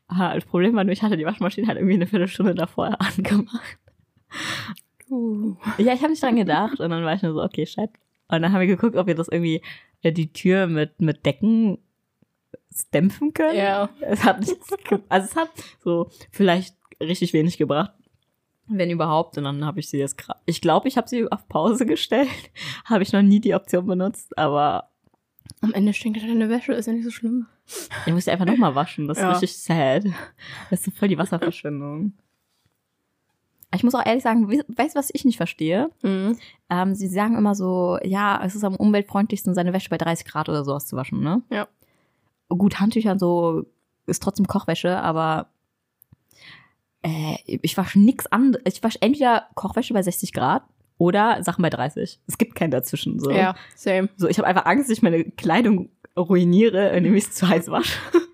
[0.07, 3.77] Ah, Das Problem war nur, ich hatte die Waschmaschine halt irgendwie eine Viertelstunde davor angemacht.
[5.13, 5.55] Uh.
[5.77, 7.89] Ja, ich habe nicht dran gedacht und dann war ich nur so, okay, shit.
[8.29, 9.61] Und dann haben wir geguckt, ob wir das irgendwie
[10.01, 11.77] äh, die Tür mit mit Decken
[12.93, 13.57] dämpfen können.
[13.57, 13.89] Ja.
[14.01, 14.69] Es hat nichts,
[15.09, 15.49] also es hat
[15.83, 17.93] so vielleicht richtig wenig gebracht,
[18.67, 19.37] wenn überhaupt.
[19.37, 22.29] Und dann habe ich sie jetzt, gra- ich glaube, ich habe sie auf Pause gestellt.
[22.85, 24.89] habe ich noch nie die Option benutzt, aber
[25.61, 27.45] Am Ende stinkt halt deine Wäsche, ist ja nicht so schlimm.
[28.07, 29.07] ich muss sie einfach nochmal waschen.
[29.07, 29.31] Das ist Ja.
[29.31, 30.05] richtig sad.
[30.69, 32.13] Das ist so voll die Wasserverschwendung.
[33.73, 35.89] Ich muss auch ehrlich sagen, we- weißt du, was ich nicht verstehe?
[36.03, 36.37] Mhm.
[36.69, 40.49] Ähm, sie sagen immer so, ja, es ist am umweltfreundlichsten, seine Wäsche bei 30 Grad
[40.49, 41.41] oder sowas zu waschen, ne?
[41.49, 41.67] Ja.
[42.49, 43.65] Gut, Handtücher und so
[44.05, 45.47] ist trotzdem Kochwäsche, aber
[47.01, 48.63] äh, ich wasche nix anderes.
[48.65, 50.63] Ich wasche entweder Kochwäsche bei 60 Grad
[50.97, 52.19] oder Sachen bei 30.
[52.27, 53.19] Es gibt kein dazwischen.
[53.19, 54.09] So, Ja, same.
[54.17, 57.69] so ich habe einfach Angst, dass ich meine Kleidung ruiniere, indem ich es zu heiß
[57.69, 57.97] wasche.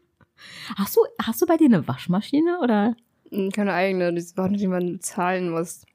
[0.77, 2.96] Hast du, hast du bei dir eine Waschmaschine oder?
[3.31, 5.86] Mhm, Keine eigene, die Worte, die man bezahlen muss.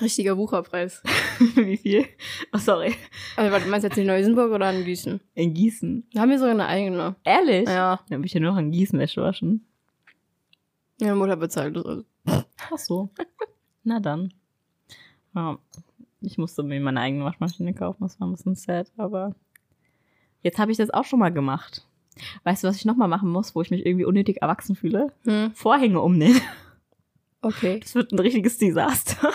[0.00, 1.02] Richtiger Wucherpreis.
[1.56, 2.06] Wie viel?
[2.52, 2.94] Oh, sorry.
[3.36, 5.20] Also, warte, meinst du jetzt in Neusenburg oder in Gießen?
[5.34, 6.06] In Gießen.
[6.12, 7.16] Da haben wir sogar eine eigene.
[7.24, 7.68] Ehrlich?
[7.68, 7.98] Ja.
[8.08, 9.66] Dann will ich ja nur noch in Gießen Wäsche waschen.
[11.00, 12.04] Meine Mutter bezahlt das.
[12.70, 13.08] Ach so.
[13.82, 14.32] Na dann.
[15.34, 15.58] Ja,
[16.20, 19.34] ich musste mir meine eigene Waschmaschine kaufen, das war ein bisschen sad, aber
[20.42, 21.86] jetzt habe ich das auch schon mal gemacht.
[22.44, 25.12] Weißt du, was ich nochmal machen muss, wo ich mich irgendwie unnötig erwachsen fühle?
[25.24, 26.40] Hm, Vorhänge umnähen.
[27.42, 27.80] okay.
[27.80, 29.32] Das wird ein richtiges Desaster.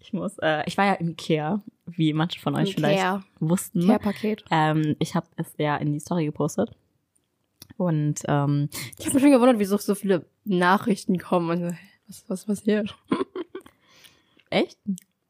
[0.00, 3.22] Ich muss, äh, ich war ja im Ikea, wie manche von euch vielleicht Care.
[3.40, 3.86] wussten.
[3.86, 4.42] Care-Paket.
[4.50, 6.74] Ähm, ich habe es ja in die Story gepostet.
[7.76, 11.50] Und ähm, Ich habe mich schon gewundert, wieso so viele Nachrichten kommen.
[11.50, 12.96] Und was, was passiert?
[14.50, 14.78] Echt?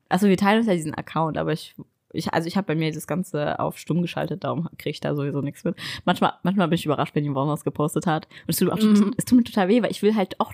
[0.09, 1.75] Also wir teilen uns ja diesen Account, aber ich,
[2.13, 5.15] ich also ich habe bei mir das Ganze auf stumm geschaltet, darum kriege ich da
[5.15, 5.77] sowieso nichts mit.
[6.05, 8.27] Manchmal, manchmal bin ich überrascht, wenn Yvonne was gepostet hat.
[8.27, 9.15] Und es tut, auch, Mhm.
[9.17, 10.53] es tut mir total weh, weil ich will halt auch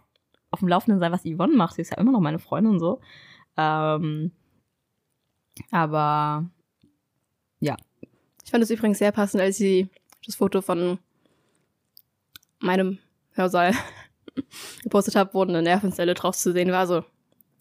[0.50, 1.74] auf dem Laufenden sein, was Yvonne macht.
[1.76, 3.00] Sie ist ja immer noch meine Freundin und so.
[3.56, 4.32] Ähm,
[5.70, 6.44] aber
[7.60, 9.88] Ich fand es übrigens sehr passend, als sie
[10.26, 10.98] das Foto von
[12.60, 12.98] meinem
[13.32, 13.72] Hörsaal
[14.82, 16.86] gepostet hat, wo eine Nervenzelle drauf zu sehen war.
[16.86, 17.04] So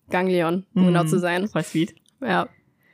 [0.09, 0.87] Ganglion, um Mhm.
[0.87, 1.47] genau zu sein.
[1.47, 1.95] voll sweet.
[2.21, 2.47] Ja.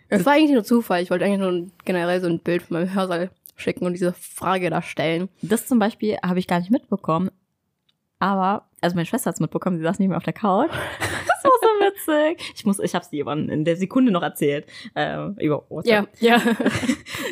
[0.10, 1.02] Es war eigentlich nur Zufall.
[1.02, 4.70] Ich wollte eigentlich nur generell so ein Bild von meinem Hörsaal schicken und diese Frage
[4.70, 5.30] da stellen.
[5.42, 7.30] Das zum Beispiel habe ich gar nicht mitbekommen.
[8.20, 10.72] Aber, also meine Schwester hat es mitbekommen, sie saß neben mir auf der Couch.
[11.42, 12.54] Das war so witzig.
[12.54, 14.66] Ich muss, ich habe es dir Yvonne in der Sekunde noch erzählt.
[14.94, 16.10] Ähm, über WhatsApp.
[16.20, 16.42] Ja, ja.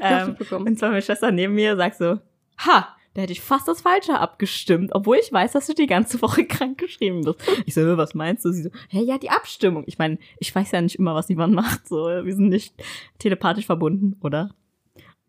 [0.02, 2.20] Ähm, und zwar meine Schwester neben mir sagt so,
[2.60, 6.22] ha, da hätte ich fast das Falsche abgestimmt, obwohl ich weiß, dass du die ganze
[6.22, 7.40] Woche krank geschrieben bist.
[7.66, 8.52] Ich so, "Hä, was meinst du?
[8.52, 9.86] Sie so, hey, ja, die Abstimmung.
[9.88, 11.88] Ich meine, ich weiß ja nicht immer, was jemand macht.
[11.88, 12.76] So, wir sind nicht
[13.18, 14.54] telepathisch verbunden, oder?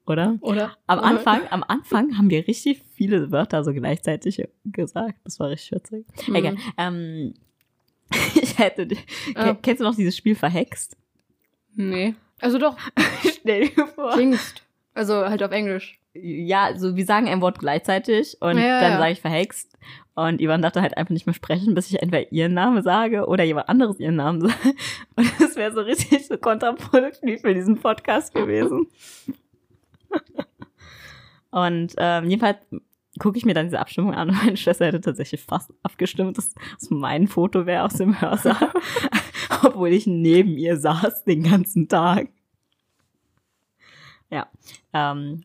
[0.07, 0.37] Oder?
[0.42, 0.77] Oder?
[0.87, 5.14] Am Anfang, am Anfang haben wir richtig viele Wörter so gleichzeitig gesagt.
[5.24, 6.07] Das war richtig witzig.
[6.27, 6.35] Mhm.
[6.35, 6.57] Egal.
[6.77, 7.35] Ähm,
[8.35, 8.87] ich hätte,
[9.35, 9.55] Ah.
[9.55, 10.94] Ke- kennst du noch dieses Spiel Verhext?
[11.74, 12.14] Nee.
[12.40, 12.77] Also doch,
[13.40, 14.14] Stell dir vor.
[14.14, 14.62] Dingst.
[14.94, 15.97] Also halt auf Englisch.
[16.14, 18.99] Ja, so wir sagen ein Wort gleichzeitig und Ja, dann ja.
[18.99, 19.79] sage ich verhext
[20.14, 23.44] und Ivan darf halt einfach nicht mehr sprechen, bis ich entweder ihren Namen sage oder
[23.44, 24.75] jemand anderes ihren Namen sage.
[25.16, 28.87] Und das wäre so richtig so kontraproduktiv für diesen Podcast gewesen.
[31.51, 32.59] und ähm, jedenfalls
[33.18, 36.55] gucke ich mir dann diese Abstimmung an und meine Schwester hätte tatsächlich fast abgestimmt, dass
[36.81, 38.73] es mein Foto wäre aus dem Hörsaal,
[39.62, 42.29] obwohl ich neben ihr saß den ganzen Tag.
[44.31, 44.47] Ja.
[44.92, 45.44] Ähm,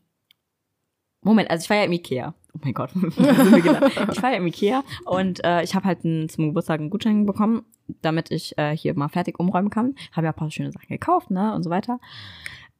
[1.23, 2.33] Moment, also ich war ja im Ikea.
[2.55, 3.93] Oh mein Gott, gelandet?
[4.11, 7.25] ich war ja im Ikea und äh, ich habe halt einen, zum Geburtstag einen Gutschein
[7.25, 7.63] bekommen.
[8.01, 9.95] damit ich äh, hier mal fertig umräumen kann.
[10.11, 11.99] Habe ja ein paar schöne Sachen gekauft, ne, und so weiter.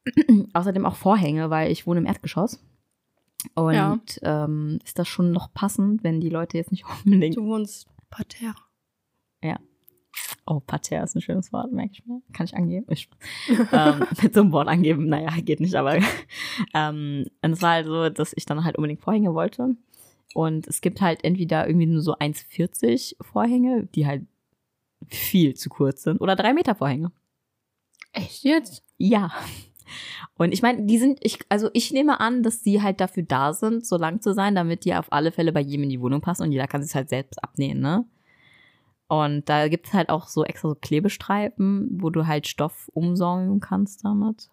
[0.54, 2.64] Außerdem auch Vorhänge, weil ich wohne im Erdgeschoss.
[3.56, 3.98] Und Ja.
[4.46, 7.36] ähm, ist das schon noch passend, wenn die Leute jetzt nicht unbedingt.
[7.36, 8.56] Du wohnst parterre.
[10.46, 12.22] Oh, Parterre ist ein schönes Wort, merke ich mir.
[12.34, 12.86] Kann ich angeben?
[12.90, 13.10] Ich,
[13.72, 15.98] ähm, mit so einem Wort angeben, naja, geht nicht, aber
[16.74, 19.76] ähm, und es war halt so, dass ich dann halt unbedingt Vorhänge wollte.
[20.34, 24.26] Und es gibt halt entweder irgendwie nur so 1,40 Vorhänge, die halt
[25.08, 27.12] viel zu kurz sind, oder 3 Meter Vorhänge.
[28.14, 28.84] Echt jetzt?
[28.98, 29.32] Ja.
[30.38, 33.54] Und ich meine, die sind, ich, also ich nehme an, dass die halt dafür da
[33.54, 36.22] sind, so lang zu sein, damit die auf alle Fälle bei jedem in die Wohnung
[36.22, 38.06] passen und jeder kann sich halt selbst abnähen, ne?
[39.22, 43.60] Und da gibt es halt auch so extra so Klebestreifen, wo du halt Stoff umsäumen
[43.60, 44.50] kannst damit.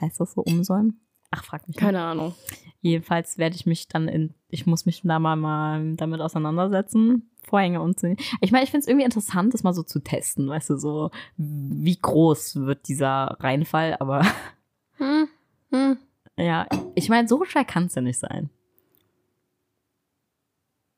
[0.00, 1.00] Heißt das so umsäumen?
[1.30, 1.76] Ach, frag mich.
[1.76, 1.80] nicht.
[1.80, 2.34] Keine Ahnung.
[2.80, 7.80] Jedenfalls werde ich mich dann in, ich muss mich da mal, mal damit auseinandersetzen, Vorhänge
[7.80, 8.22] umzunehmen.
[8.40, 11.10] Ich meine, ich finde es irgendwie interessant, das mal so zu testen, weißt du, so
[11.36, 14.22] wie groß wird dieser Reinfall, aber
[14.98, 15.28] Hm.
[15.72, 15.98] Hm.
[16.36, 18.50] ja, ich meine, so schwer kann es ja nicht sein.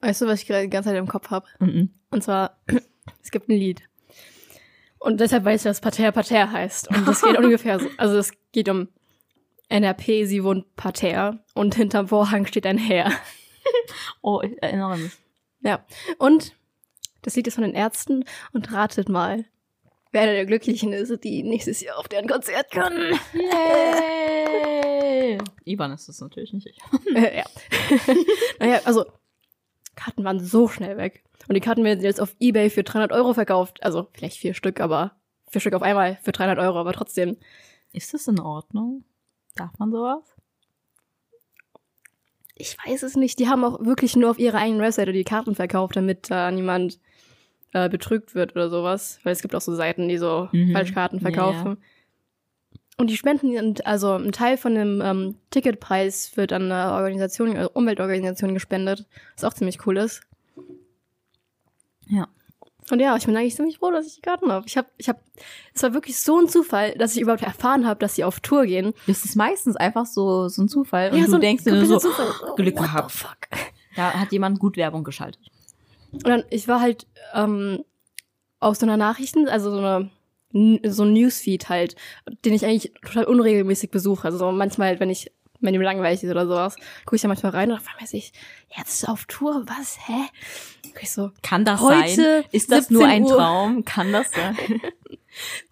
[0.01, 1.47] Weißt du, was ich gerade die ganze Zeit im Kopf habe?
[1.61, 1.90] Mhm.
[2.11, 2.59] Und zwar,
[3.23, 3.83] es gibt ein Lied.
[4.99, 6.88] Und deshalb weiß ich, dass Parterre Parterre heißt.
[6.88, 7.88] Und das geht ungefähr so.
[7.97, 8.88] Also es geht um
[9.69, 13.12] NRP, sie wohnt Parterre und hinterm Vorhang steht ein Herr.
[14.23, 15.12] Oh, ich erinnere mich.
[15.61, 15.85] Ja.
[16.19, 16.55] Und
[17.23, 19.45] das Lied ist von den Ärzten und ratet mal,
[20.12, 23.19] wer einer der Glücklichen ist, die nächstes Jahr auf deren Konzert können.
[23.33, 25.38] Yay!
[25.64, 26.79] Ivan ist das natürlich nicht ich.
[27.14, 27.45] Äh, ja.
[28.61, 29.05] naja, also
[29.97, 31.25] Karten waren so schnell weg.
[31.49, 33.83] Und die Karten werden jetzt auf Ebay für 300 Euro verkauft.
[33.83, 35.13] Also vielleicht vier Stück, aber
[35.51, 37.37] vier Stück auf einmal für 300 Euro, aber trotzdem.
[37.93, 39.05] Ist das in Ordnung?
[39.55, 40.23] Darf man sowas?
[42.55, 43.39] Ich weiß es nicht.
[43.39, 46.99] Die haben auch wirklich nur auf ihrer eigenen Webseite die Karten verkauft, damit da niemand
[47.73, 49.21] äh, betrügt wird oder sowas.
[49.25, 50.73] Weil es gibt auch so Seiten, die so Mhm.
[50.73, 51.79] Falschkarten Ja, verkaufen.
[52.99, 57.69] Und die Spenden, also ein Teil von dem ähm, Ticketpreis wird an eine Organisation, äh,
[57.73, 60.23] Umweltorganisation gespendet, was auch ziemlich cool ist.
[62.09, 62.29] Ja.
[62.91, 64.65] Und ja, ich bin eigentlich ziemlich froh, dass ich die Karten habe.
[64.67, 65.19] Ich habe, ich habe,
[65.75, 68.65] es war wirklich so ein Zufall, dass ich überhaupt erfahren habe, dass sie auf Tour
[68.65, 68.95] gehen.
[69.07, 71.11] Das ist meistens einfach so, so ein Zufall.
[71.11, 72.29] Und ja, du so denkst dir so, Zufall.
[72.57, 73.11] Glück What gehabt.
[73.11, 73.39] fuck?
[73.97, 75.43] da hat jemand gut Werbung geschaltet.
[76.13, 77.85] Und dann, ich war halt ähm,
[78.61, 80.11] auf so einer Nachrichten, also so eine
[80.53, 81.97] so ein Newsfeed halt,
[82.45, 84.25] den ich eigentlich total unregelmäßig besuche.
[84.25, 85.31] Also so manchmal, halt, wenn ich,
[85.61, 88.33] wenn mir langweilig ist oder sowas, gucke ich da manchmal rein und einmal sehe ich,
[88.77, 90.29] jetzt auf Tour, was, hä?
[90.83, 92.45] Guck ich so, Kann das Heute sein?
[92.53, 93.37] Ist das 17 nur ein Uhr.
[93.37, 93.85] Traum?
[93.85, 94.57] Kann das sein?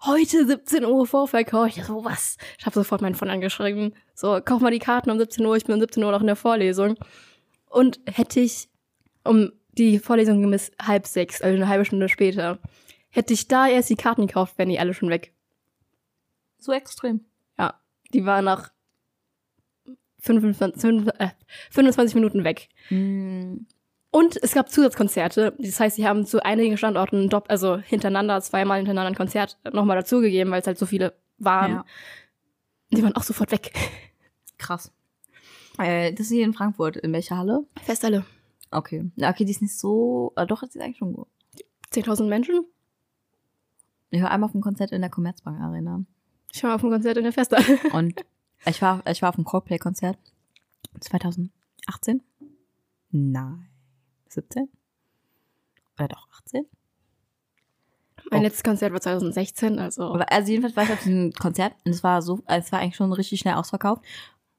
[0.05, 1.67] heute 17 Uhr Vorverkauf.
[1.67, 2.37] Ich so, was?
[2.59, 3.95] Ich habe sofort meinen Freund angeschrieben.
[4.13, 6.27] So, kauf mal die Karten um 17 Uhr, ich bin um 17 Uhr noch in
[6.27, 6.97] der Vorlesung.
[7.69, 8.69] Und hätte ich
[9.23, 12.59] um die Vorlesung bis halb sechs, also eine halbe Stunde später,
[13.15, 15.33] hätte ich da erst die Karten gekauft, wären die alle schon weg.
[16.57, 17.25] so extrem.
[17.59, 17.79] Ja,
[18.13, 18.71] die waren nach
[20.19, 21.29] 25, fünf- äh,
[21.71, 22.69] 25 Minuten weg.
[22.87, 23.67] Hm,
[24.11, 25.55] Und es gab Zusatzkonzerte.
[25.59, 30.51] Das heißt, sie haben zu einigen Standorten also hintereinander, zweimal hintereinander ein Konzert nochmal dazugegeben,
[30.51, 31.71] weil es halt so viele waren.
[31.71, 31.85] Ja.
[32.91, 33.73] Die waren auch sofort weg.
[34.57, 34.91] krass.
[35.77, 36.95] Äh, das ist hier in Frankfurt.
[36.97, 37.65] In welcher Halle?
[37.83, 38.25] Festhalle.
[38.71, 39.11] Okay.
[39.21, 40.31] Okay, die ist nicht so.
[40.37, 41.27] Äh, doch, ist eigentlich schon gut.
[41.91, 42.65] 10.000 Menschen?
[44.11, 46.03] Ich war einmal auf einem Konzert in der Commerzbank Arena.
[46.53, 47.65] Ich war auf dem Konzert in der Festhalle.
[47.93, 48.13] Und
[48.65, 50.17] ich war, ich war auf einem Coldplay-Konzert
[50.99, 52.21] 2018.
[53.11, 53.67] Nein.
[54.29, 54.69] 17?
[55.97, 56.65] Oder doch 18?
[58.31, 58.43] Mein Oh.
[58.43, 60.13] letztes Konzert war 2016, also.
[60.13, 62.95] Aber Also jedenfalls war ich auf diesem Konzert und es war so, es war eigentlich
[62.95, 64.03] schon richtig schnell ausverkauft.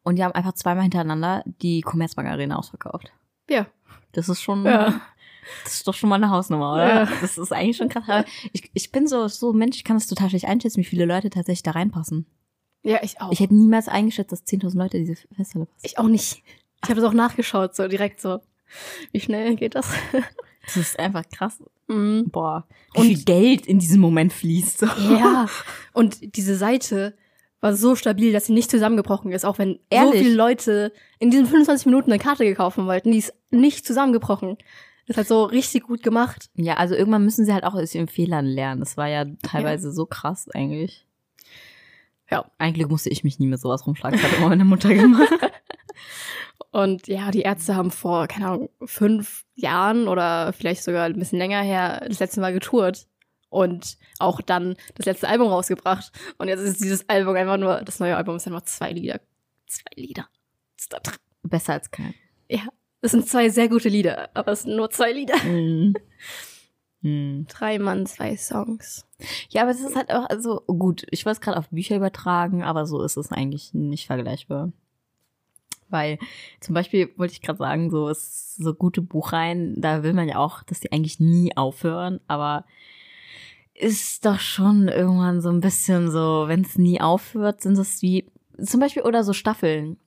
[0.05, 3.13] Und die haben einfach zweimal hintereinander die Commerzbank Arena ausverkauft.
[3.51, 3.67] Ja.
[4.13, 5.01] Das ist schon, Ja.
[5.65, 6.89] Das ist doch schon mal eine Hausnummer, oder?
[6.89, 7.09] Ja.
[7.21, 8.05] Das ist eigentlich schon krass.
[8.09, 11.05] Aber ich, ich bin so, so Mensch, ich kann das total schlecht einschätzen, wie viele
[11.05, 12.27] Leute tatsächlich da reinpassen.
[12.83, 13.33] Ja, ich auch.
[13.33, 15.81] Ich hätte niemals eingeschätzt, dass 10.000 Leute diese Festhalle passen.
[15.87, 16.43] Ich auch nicht.
[16.85, 18.39] Ich habe das auch nachgeschaut, so direkt so.
[19.13, 19.91] Wie schnell geht das?
[20.67, 21.63] Das ist einfach krass.
[21.89, 22.29] Mhm.
[22.31, 22.67] Boah.
[22.95, 24.79] Wie Und- viel Geld in diesem Moment fließt.
[24.81, 24.87] So.
[24.87, 25.47] Ja.
[25.93, 27.17] Und diese Seite
[27.61, 30.23] war so stabil, dass sie nicht zusammengebrochen ist, auch wenn so Ehrlich?
[30.23, 33.13] viele Leute in diesen 25 Minuten eine Karte gekauft wollten.
[33.13, 34.59] Die ist nicht zusammengebrochen.
[35.07, 36.51] Das ist halt so richtig gut gemacht.
[36.55, 38.81] Ja, also irgendwann müssen sie halt auch aus ihren Fehlern lernen.
[38.81, 41.07] Das war ja teilweise so krass eigentlich.
[42.29, 42.51] Ja.
[42.59, 44.21] Eigentlich musste ich mich nie mit sowas rumschlagen.
[44.21, 45.33] Das hat immer meine Mutter gemacht.
[46.73, 51.39] Und ja, die Ärzte haben vor, keine Ahnung, fünf Jahren oder vielleicht sogar ein bisschen
[51.39, 53.07] länger her das letzte Mal getourt.
[53.49, 56.11] Und auch dann das letzte Album rausgebracht.
[56.39, 59.21] Und jetzt ist dieses Album einfach nur, das neue Album ist einfach zwei Lieder.
[59.67, 60.29] Zwei Lieder.
[61.45, 62.15] Besser als kein.
[62.49, 62.63] Ja,
[63.07, 65.37] es sind zwei sehr gute Lieder, aber es sind nur zwei Lieder.
[65.45, 65.95] Mhm.
[67.03, 67.47] Hm.
[67.49, 69.07] Drei Mann, zwei Songs.
[69.51, 72.65] Ja, aber es ist halt auch, also gut, ich wollte es gerade auf Bücher übertragen,
[72.65, 74.73] aber so ist es eigentlich nicht vergleichbar.
[75.89, 76.19] Weil
[76.59, 80.39] zum Beispiel wollte ich gerade sagen, so ist so gute Buchreihen, da will man ja
[80.39, 82.65] auch, dass die eigentlich nie aufhören, aber
[83.73, 88.27] ist doch schon irgendwann so ein bisschen so, wenn es nie aufhört, sind es wie
[88.61, 89.99] zum Beispiel oder so Staffeln.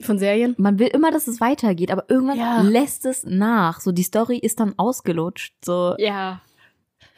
[0.00, 0.54] Von Serien?
[0.58, 2.60] Man will immer, dass es weitergeht, aber irgendwann Ja.
[2.62, 3.80] lässt es nach.
[3.80, 6.40] So die Story ist dann ausgelutscht, so Ja.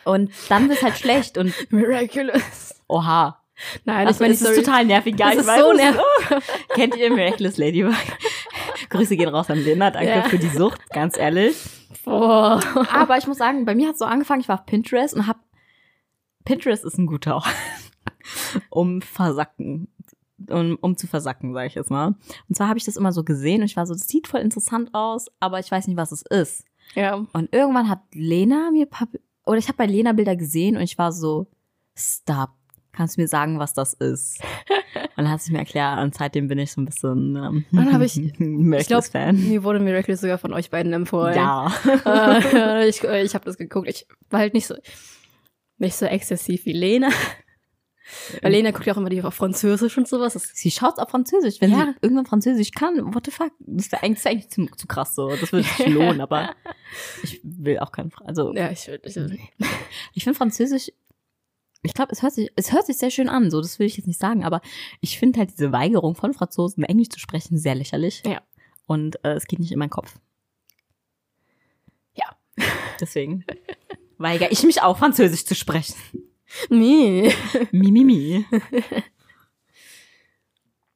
[0.04, 2.74] und dann ist halt schlecht und Miraculous.
[2.88, 3.40] oha.
[3.84, 5.14] Nein, Also, ich meine, es ist total nervig.
[5.18, 6.02] Ja, Das ich ist weiß so nervig.
[6.74, 7.94] Kennt ihr Miraculous Ladybug?
[8.90, 9.92] Grüße gehen raus an Linda.
[9.92, 10.22] Danke Ja.
[10.24, 11.56] für die Sucht, ganz ehrlich.
[12.04, 12.60] Boah.
[12.92, 15.28] Aber ich muss sagen, bei mir hat es so angefangen, ich war auf Pinterest und
[15.28, 15.38] hab
[16.44, 17.46] Pinterest ist ein guter Ort,
[18.70, 19.88] um versacken,
[20.50, 22.14] um, um zu versacken, sage ich jetzt mal.
[22.48, 24.40] Und zwar habe ich das immer so gesehen und ich war so, das sieht voll
[24.40, 26.64] interessant aus, aber ich weiß nicht, was es ist.
[26.94, 27.24] Ja.
[27.32, 29.08] Und irgendwann hat Lena mir paar,
[29.46, 31.46] oder ich habe bei Lena Bilder gesehen und ich war so,
[31.96, 32.50] stop,
[32.92, 34.40] kannst du mir sagen, was das ist?
[35.16, 37.92] Und dann hat sie mir erklärt und seitdem bin ich so ein bisschen ähm, Dann
[37.92, 39.48] hab ich- Miraculous-Fan.
[39.48, 41.36] Mir wurde Miraculous sogar von euch beiden empfohlen.
[41.36, 41.72] Ja.
[42.04, 43.88] Äh, ich ich habe das geguckt.
[43.88, 44.74] Ich war halt nicht so
[45.78, 47.10] nicht so exzessiv wie Lena.
[48.42, 50.34] Weil Lena guckt ja auch immer die auf Französisch und sowas.
[50.54, 51.60] Sie schaut's auf Französisch.
[51.60, 51.86] Wenn Ja.
[51.86, 53.52] sie irgendwann Französisch kann, what the fuck?
[53.60, 55.30] Das wäre eigentlich, wär eigentlich zu, zu krass so.
[55.34, 56.54] Das würde sich lohnen, aber
[57.22, 59.16] ich will auch kein Fra- Also, ja, ich, ich,
[60.14, 60.92] ich finde Französisch,
[61.82, 63.96] ich glaube, es hört sich, es hört sich sehr schön an, so, das will ich
[63.96, 64.60] jetzt nicht sagen, aber
[65.00, 68.22] ich finde halt diese Weigerung von Franzosen, Englisch zu sprechen, sehr lächerlich.
[68.26, 68.42] Ja.
[68.86, 70.14] Und äh, es geht nicht in meinen Kopf.
[72.14, 72.24] Ja.
[73.00, 73.44] Deswegen
[74.18, 75.94] weigere ich mich auch, Französisch zu sprechen.
[76.70, 77.32] Nee.
[77.72, 78.44] Mi, mi, mi.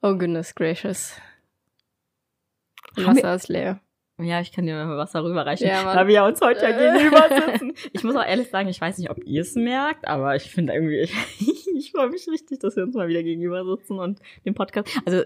[0.01, 1.21] Oh goodness gracious.
[2.97, 3.81] Wasser ist leer.
[4.21, 7.75] Ja, ich kann dir mal Wasser rüberreichen, Ja, da wir uns heute ja gegenüber sitzen.
[7.93, 10.73] Ich muss auch ehrlich sagen, ich weiß nicht, ob ihr es merkt, aber ich finde
[10.75, 11.13] irgendwie, ich,
[11.77, 14.89] ich freue mich richtig, dass wir uns mal wieder gegenüber sitzen und den Podcast.
[15.05, 15.23] Also,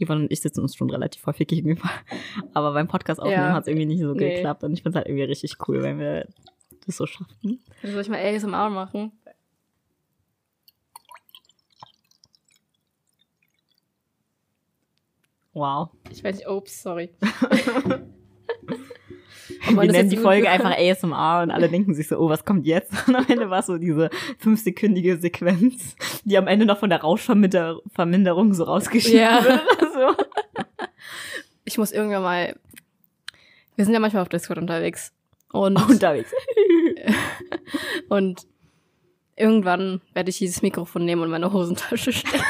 [0.00, 1.90] Yvonne und ich sitzen uns schon relativ häufig gegenüber,
[2.54, 3.52] aber beim Podcast aufnehmen Ja.
[3.52, 4.36] hat es irgendwie nicht so Nee.
[4.36, 6.28] geklappt und ich finde es halt irgendwie richtig cool, wenn wir
[6.86, 7.64] das so schaffen.
[7.82, 9.12] Soll ich mal ASMR machen?
[15.52, 15.90] Wow.
[16.10, 17.10] Ich weiß nicht, ups, sorry.
[19.64, 20.64] Wir man das nennen die gut Folge bekommt.
[20.64, 22.92] einfach ASMR und alle denken sich so, oh, was kommt jetzt?
[23.08, 24.08] Und am Ende war es so diese
[24.38, 29.42] fünfsekündige Sequenz, die am Ende noch von der Rauschverminderung so rausgeschnitten Ja.
[29.44, 29.62] wird.
[29.94, 30.14] so.
[31.64, 32.56] Ich muss irgendwann mal.
[33.76, 35.12] Wir sind ja manchmal auf Discord unterwegs.
[35.52, 36.32] Und, unterwegs.
[38.08, 38.46] und
[39.36, 42.44] irgendwann werde ich dieses Mikrofon nehmen und in meine Hosentasche stecken.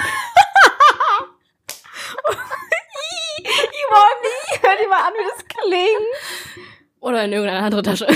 [3.41, 6.65] Yvonne, hör dir mal an, wie das klingt.
[7.01, 8.07] Oder in irgendeine andere Tasche.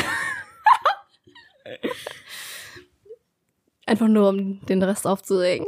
[3.87, 5.67] Einfach nur, um den Rest aufzuregen.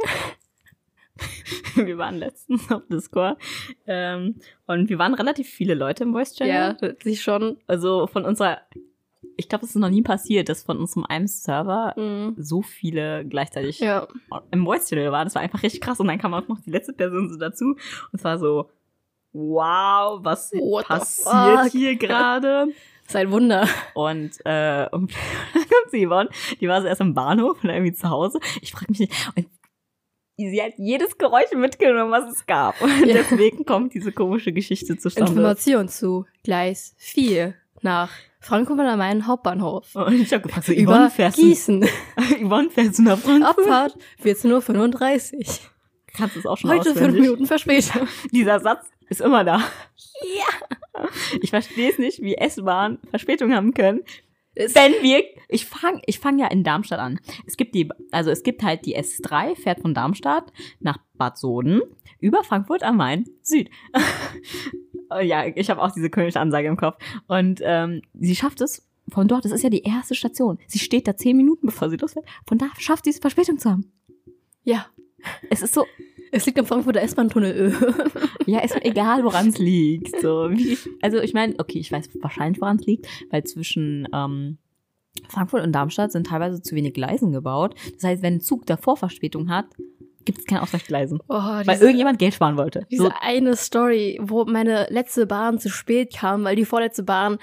[1.75, 3.37] Wir waren letztens auf Discord
[3.87, 4.35] ähm,
[4.67, 6.77] und wir waren relativ viele Leute im Voice Channel.
[6.81, 7.57] Ja, sich schon.
[7.67, 8.59] Also von unserer,
[9.37, 12.35] ich glaube, es ist noch nie passiert, dass von unserem einem Server Mhm.
[12.37, 14.07] so viele gleichzeitig Ja.
[14.51, 15.25] im Voice Channel waren.
[15.27, 15.99] Das war einfach richtig krass.
[15.99, 17.65] Und dann kam auch noch die letzte Person so dazu.
[17.65, 17.79] Und
[18.13, 18.69] es war so,
[19.35, 22.67] wow, was What passiert hier gerade?
[23.07, 23.67] Ist ein Wunder.
[23.93, 25.11] Und, äh, und
[25.53, 28.39] dann kommt sie Yvonne, die war so erst im Bahnhof und irgendwie zu Hause.
[28.61, 29.45] Ich frage mich nicht, und
[30.37, 32.81] sie hat jedes Geräusch mitgenommen, was es gab.
[32.81, 33.13] Und Ja.
[33.13, 35.31] deswegen kommt diese komische Geschichte zustande.
[35.31, 39.95] Information zu Gleis 4 nach Frankfurt am Main Hauptbahnhof.
[39.95, 41.85] Und ich habe gefragt, so, Über Yvonne, fährst du, Gießen.
[42.41, 43.59] Yvonne, fährst du nach Frankfurt?
[43.59, 45.43] Abfahrt 14.35 Uhr.
[46.17, 47.21] Kannst du es auch schon Heute fünf auswendig?
[47.21, 48.07] Minuten Verspätung.
[48.31, 49.57] Dieser Satz ist immer da.
[49.57, 51.07] Ja.
[51.41, 54.01] Ich verstehe es nicht, wie S-Bahn Verspätung haben können.
[54.55, 57.19] Wenn wir, ich fange ich fang ja in Darmstadt an.
[57.45, 61.81] Es gibt die, also es gibt halt die S3, fährt von Darmstadt nach Bad Soden
[62.21, 63.69] über Frankfurt am Main Süd.
[65.21, 66.97] Ja, ich habe auch diese kölnische Ansage im Kopf.
[67.27, 70.57] Und ähm, sie schafft es von dort, das ist ja die erste Station.
[70.67, 72.25] Sie steht da zehn Minuten, bevor sie losfährt.
[72.47, 73.91] Von da schafft sie es, Verspätung zu haben.
[74.63, 74.87] Ja.
[75.49, 75.85] Es ist so,
[76.35, 77.73] Es liegt am Frankfurter S-Bahn-Tunnel.
[78.47, 80.21] Ja, ist mir egal, woran es liegt.
[80.21, 84.59] So, wie also ich meine, okay, ich weiß wahrscheinlich, woran es liegt, weil zwischen ähm,
[85.29, 87.73] Frankfurt und Darmstadt sind teilweise zu wenig Gleisen gebaut.
[87.95, 89.65] Das heißt, wenn ein Zug davor Verspätung hat,
[90.25, 91.21] gibt es keine Ausweichgleisen.
[91.27, 92.85] Oh, Weil diese, irgendjemand Geld sparen wollte.
[92.91, 97.39] diese So, eine Story, wo meine letzte Bahn zu spät kam, weil die vorletzte Bahn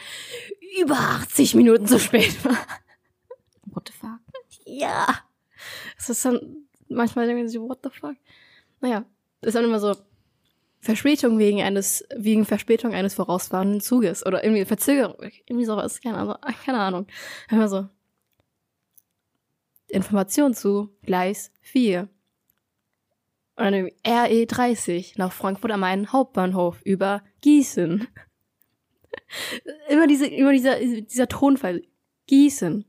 [0.80, 2.58] über 80 Minuten zu spät war.
[3.66, 4.20] what the fuck?
[4.66, 5.06] Ja.
[5.98, 8.14] Es ist dann, manchmal denken sie, what the fuck?
[8.82, 9.06] Naja,
[9.40, 9.96] das ist dann immer so,
[10.80, 15.16] Verspätung wegen eines, wegen Verspätung eines vorausfahrenden Zuges oder irgendwie Verzögerung,
[15.46, 17.06] irgendwie sowas, keine Ahnung, keine Ahnung.
[17.48, 17.88] Immer so,
[19.86, 22.08] Information zu Gleis 4.
[23.54, 28.08] Und dann irgendwie RE30 nach Frankfurt am Main Hauptbahnhof über Gießen.
[29.88, 31.82] immer diese, immer dieser, dieser Tonfall.
[32.26, 32.84] Gießen.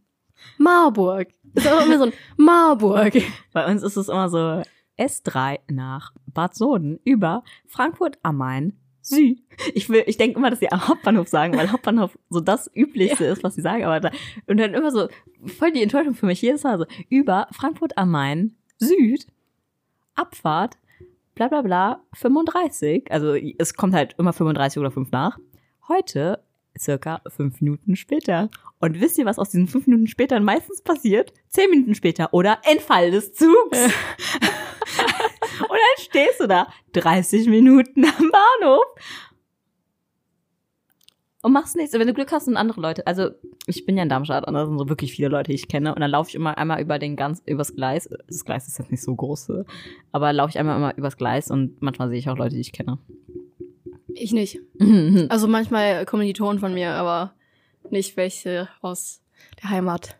[0.57, 1.27] Marburg.
[1.43, 3.13] Das ist immer so ein Marburg.
[3.51, 4.63] Bei uns ist es immer so
[4.97, 9.43] S3 nach Bad Soden über Frankfurt am Main Süd.
[9.73, 13.25] Ich will, ich denke immer, dass sie am Hauptbahnhof sagen, weil Hauptbahnhof so das Üblichste
[13.25, 13.83] ist, was sie sagen.
[13.83, 14.11] Aber da,
[14.47, 15.09] und dann immer so
[15.57, 19.27] voll die Enttäuschung für mich jedes Mal so über Frankfurt am Main Süd
[20.15, 20.77] Abfahrt
[21.35, 23.11] bla bla bla 35.
[23.11, 25.37] Also es kommt halt immer 35 oder 5 nach.
[25.87, 26.39] Heute
[26.79, 28.49] circa 5 Minuten später.
[28.79, 31.33] Und wisst ihr, was aus diesen 5 Minuten später meistens passiert?
[31.49, 33.77] 10 Minuten später oder Entfall des Zugs.
[35.59, 38.85] Und dann stehst du da 30 Minuten am Bahnhof
[41.43, 41.93] und machst nichts.
[41.93, 43.05] Wenn du Glück hast, sind andere Leute.
[43.05, 43.29] Also
[43.67, 45.93] ich bin ja in Darmstadt und da sind so wirklich viele Leute, die ich kenne.
[45.93, 48.09] Und dann laufe ich immer einmal über den ganz übers Gleis.
[48.27, 49.51] Das Gleis ist jetzt nicht so groß,
[50.13, 52.71] aber laufe ich einmal immer übers Gleis und manchmal sehe ich auch Leute, die ich
[52.71, 52.97] kenne.
[54.15, 54.59] Ich nicht.
[55.29, 57.33] Also manchmal Kommilitonen von mir, aber
[57.89, 59.21] nicht welche aus
[59.61, 60.17] der Heimat.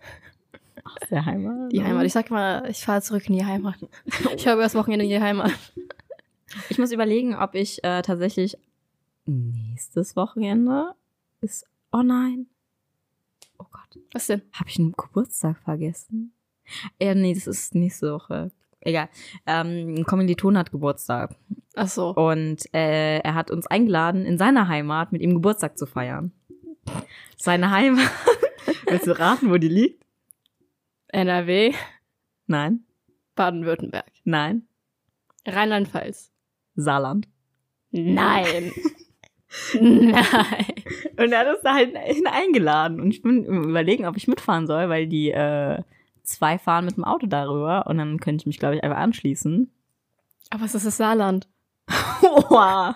[0.84, 1.72] Aus der Heimat?
[1.72, 2.06] Die Heimat.
[2.06, 3.76] Ich sag mal, ich fahre zurück in die Heimat.
[4.36, 5.52] Ich habe das Wochenende in die Heimat.
[6.70, 8.58] Ich muss überlegen, ob ich äh, tatsächlich
[9.26, 10.94] nächstes Wochenende
[11.42, 11.66] ist.
[11.92, 12.48] Oh nein.
[13.58, 14.04] Oh Gott.
[14.14, 14.42] Was denn?
[14.54, 16.34] Habe ich einen Geburtstag vergessen?
[17.02, 18.52] Ja, nee, das ist nächste Woche.
[18.82, 19.10] Egal.
[19.46, 21.36] Ähm, ein Kommiliton hat Geburtstag.
[21.76, 22.14] Ach so.
[22.14, 26.32] Und äh, er hat uns eingeladen, in seiner Heimat mit ihm Geburtstag zu feiern.
[27.38, 28.10] Seine Heimat.
[28.88, 30.03] Willst du raten, wo die liegt?
[31.14, 31.74] NRW,
[32.48, 32.86] Nein.
[33.36, 34.68] Baden-Württemberg, Nein.
[35.46, 36.32] Rheinland-Pfalz.
[36.76, 37.28] Saarland.
[37.92, 38.72] Nein.
[39.80, 40.74] Nein.
[41.18, 43.00] Und er hat uns da halt hin eingeladen.
[43.00, 45.84] Und ich bin überlegen, ob ich mitfahren soll, weil die äh,
[46.24, 47.86] zwei fahren mit dem Auto darüber.
[47.88, 49.72] Und dann könnte ich mich, glaube ich, einfach anschließen.
[50.50, 51.48] Aber es ist das Saarland.
[52.24, 52.96] Wow.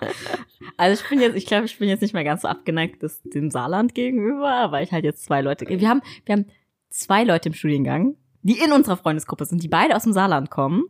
[0.78, 3.20] Also ich bin jetzt, ich glaube, ich bin jetzt nicht mehr ganz so abgeneigt des,
[3.22, 6.46] dem Saarland gegenüber, weil ich halt jetzt zwei Leute, wir haben, wir haben
[6.98, 10.84] zwei Leute im Studiengang, die in unserer Freundesgruppe sind, die beide aus dem Saarland kommen,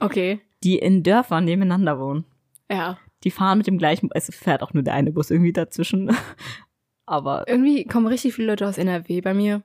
[0.00, 0.40] Okay.
[0.62, 2.24] die in Dörfern nebeneinander wohnen.
[2.70, 2.98] Ja.
[3.22, 6.14] Die fahren mit dem gleichen, es fährt auch nur der eine Bus irgendwie dazwischen.
[7.06, 9.62] Aber Irgendwie kommen richtig viele Leute aus NRW bei mir.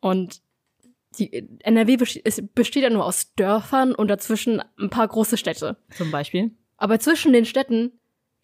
[0.00, 0.40] Und
[1.18, 5.76] die NRW besteht, es besteht ja nur aus Dörfern und dazwischen ein paar große Städte.
[5.96, 6.52] zum Beispiel.
[6.78, 7.92] Aber zwischen den Städten,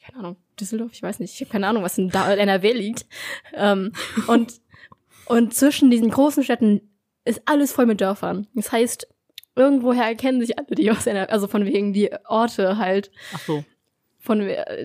[0.04, 3.06] keine Ahnung, Düsseldorf, ich weiß nicht, ich habe keine Ahnung, was in NRW liegt.
[3.54, 3.92] Ähm,
[4.26, 4.60] und,
[5.26, 6.80] und zwischen diesen großen Städten
[7.24, 8.46] ist alles voll mit Dörfern.
[8.54, 9.06] Das heißt,
[9.56, 13.10] irgendwoher erkennen sich alle die aus NRW, also von wegen die Orte halt.
[13.34, 13.64] Ach so.
[14.18, 14.40] Von,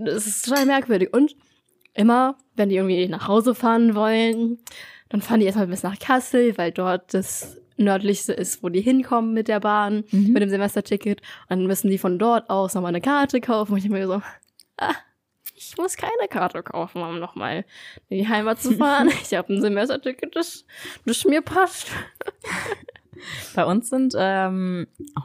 [0.06, 1.14] das ist total merkwürdig.
[1.14, 1.36] Und
[1.94, 4.60] immer, wenn die irgendwie nach Hause fahren wollen,
[5.10, 9.34] dann fahren die erstmal bis nach Kassel, weil dort das nördlichste ist, wo die hinkommen
[9.34, 10.34] mit der Bahn, Mhm.
[10.34, 11.22] mit dem Semesterticket.
[11.50, 13.74] Und dann müssen die von dort aus nochmal eine Karte kaufen.
[13.74, 14.22] Und ich mir so,
[14.78, 14.94] ah,
[15.70, 17.66] ich muss keine Karte kaufen, um nochmal
[18.10, 19.10] in die Heimat zu fahren.
[19.22, 20.66] ich habe ein Semesterticket, das,
[21.06, 21.88] das mir passt.
[23.56, 25.24] Bei uns sind, ähm, oh,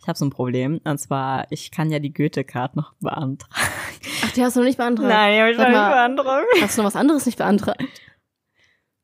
[0.00, 0.80] ich habe so ein Problem.
[0.84, 3.52] Und zwar, ich kann ja die Goethe-Card noch beantragen.
[4.24, 5.08] Ach, die hast du noch nicht beantragt.
[5.08, 6.46] Nein, habe ich noch nicht beantragen.
[6.60, 7.82] Hast du noch was anderes nicht beantragt?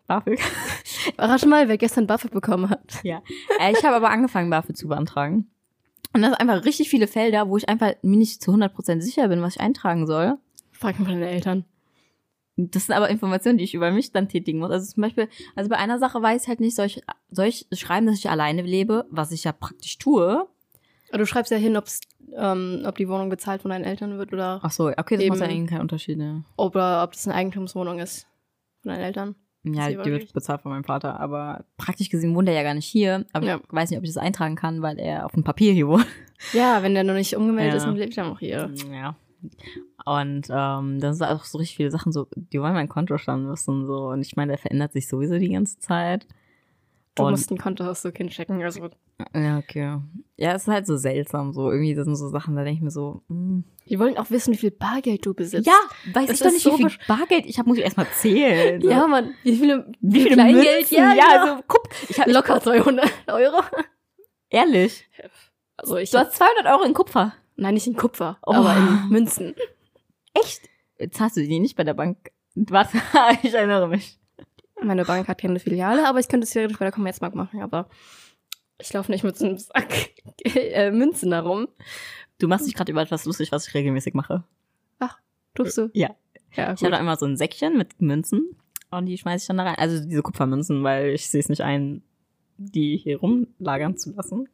[0.06, 0.40] BAföG.
[1.18, 3.02] Rate mal, wer gestern BAföG bekommen hat.
[3.02, 3.22] Ja.
[3.60, 5.50] Äh, ich habe aber angefangen, BAföG zu beantragen.
[6.14, 9.28] Und das sind einfach richtig viele Felder, wo ich einfach mir nicht zu 100% sicher
[9.28, 10.38] bin, was ich eintragen soll.
[10.82, 11.64] Frag mal deine Eltern.
[12.56, 14.70] Das sind aber Informationen, die ich über mich dann tätigen muss.
[14.70, 17.66] Also zum Beispiel, also bei einer Sache weiß ich halt nicht, soll ich, soll ich
[17.72, 20.46] schreiben, dass ich alleine lebe, was ich ja praktisch tue.
[21.08, 22.00] Aber du schreibst ja hin, ob's,
[22.36, 25.28] ähm, ob die Wohnung bezahlt von deinen Eltern wird oder, Ach so, okay, das Eben.
[25.36, 26.18] macht ja irgendwie keinen Unterschied.
[26.18, 26.44] Ne?
[26.56, 28.26] oder ob das eine Eigentumswohnung ist
[28.82, 29.34] von deinen Eltern.
[29.64, 30.22] Ja, die wirklich?
[30.22, 33.24] wird bezahlt von meinem Vater, aber praktisch gesehen wohnt er ja gar nicht hier.
[33.32, 33.60] Aber Ja.
[33.64, 36.06] ich weiß nicht, ob ich das eintragen kann, weil er auf dem Papier hier wohnt.
[36.52, 37.76] Ja, wenn der noch nicht umgemeldet Ja.
[37.78, 38.72] ist, dann lebt er noch hier.
[38.92, 39.14] Ja.
[40.04, 43.86] Und ähm, das sind auch so richtig viele Sachen, so, die wollen mein Kontostand wissen.
[43.86, 44.08] So.
[44.08, 46.26] Und ich meine, der verändert sich sowieso die ganze Zeit.
[47.14, 48.62] Du Und- musst ein Kontoauszug checken.
[48.62, 48.88] Also,
[49.34, 49.98] Ja, okay.
[50.36, 51.52] Ja, es ist halt so seltsam.
[51.52, 53.60] So, irgendwie, das sind so Sachen, da denke ich mir so, mm.
[53.86, 55.66] die wollen auch wissen, wie viel Bargeld du besitzt.
[55.66, 55.74] ja,
[56.14, 58.80] weiß Das ich doch nicht, so wie viel Bargeld ich habe, muss ich erstmal zählen.
[58.80, 58.88] So.
[58.90, 60.78] Ja, Mann, wie viele, wie viele Kleingeld?
[60.78, 60.96] Münzen?
[60.96, 61.52] Ja, ja genau.
[61.52, 63.62] also guck, ich habe Locker 200 Euro.
[64.48, 65.06] ehrlich,
[65.76, 67.34] Also ich du hast 200 Euro in Kupfer.
[67.56, 68.52] nein, nicht in Kupfer, Oh.
[68.54, 69.54] aber in Münzen.
[70.34, 70.68] Echt?
[70.98, 72.32] Jetzt hast du die nicht bei der Bank.
[72.54, 72.98] Warte,
[73.42, 74.18] ich erinnere mich.
[74.82, 77.88] Meine Bank hat keine Filiale, aber ich könnte es theoretisch bei der Commerzbank machen, aber
[78.80, 80.10] ich laufe nicht mit so einem Sack
[80.44, 81.68] äh, Münzen herum.
[82.38, 84.44] Du machst dich gerade über etwas lustig, was ich regelmäßig mache.
[85.54, 85.90] Tust du?
[85.92, 86.10] Ja.
[86.54, 88.56] Ja, Ich habe da immer so ein Säckchen mit Münzen
[88.90, 89.76] und die schmeiße ich dann da rein.
[89.78, 92.02] Also diese Kupfermünzen, weil ich sehe es nicht ein,
[92.58, 94.48] die hier rumlagern zu lassen.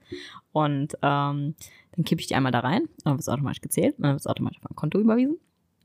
[0.52, 1.54] Und ähm,
[1.92, 4.12] dann kippe ich die einmal da rein und dann wird es automatisch gezählt und dann
[4.12, 5.38] wird es automatisch auf mein Konto überwiesen.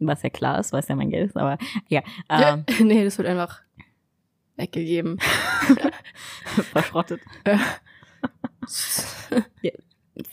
[0.08, 2.02] Was ja klar ist, weil es ja mein Geld ist, aber ja.
[2.30, 3.62] Ähm, nee, das wird einfach
[4.56, 5.20] weggegeben.
[6.72, 7.22] verschrottet.
[7.46, 7.60] ja.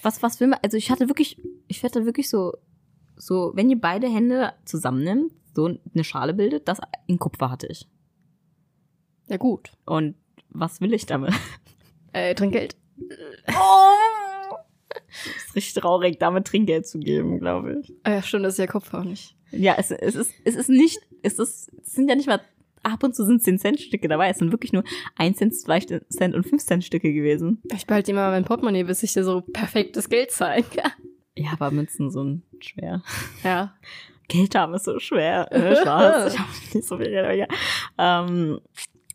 [0.02, 2.54] Was, was will man, also ich hatte wirklich, ich hatte wirklich so,
[3.16, 7.88] so, wenn ihr beide Hände zusammennimmt, so eine Schale bildet, das in Kupfer hatte ich.
[9.28, 9.72] Ja, gut.
[9.84, 10.16] Und
[10.50, 11.32] was will ich damit?
[12.12, 12.76] Äh, Trinkgeld.
[13.48, 14.29] Oh!
[15.36, 17.94] Ist richtig traurig, damit Trinkgeld zu geben, glaube ich.
[18.04, 19.36] Ah ja, stimmt, das ist ja Kupfer auch nicht.
[19.52, 22.40] Ja, es, es, ist, es ist nicht, es, ist, es sind ja nicht mal,
[22.82, 24.30] ab und zu sind 10 Cent Stücke dabei.
[24.30, 24.84] Es sind wirklich nur
[25.16, 27.62] 1 Cent, 2 Cent und 5 Cent Stücke gewesen.
[27.74, 30.92] Ich behalte immer mein Portemonnaie, bis ich dir so perfektes Geld zeigen kann.
[31.36, 33.02] Ja, aber Münzen so schwer.
[33.44, 33.74] Ja.
[34.28, 35.50] Geld haben ist so schwer.
[35.52, 36.32] Äh, Spaß.
[36.32, 37.46] ich habe nicht so viel Geld, aber ja.
[37.98, 38.60] Ähm,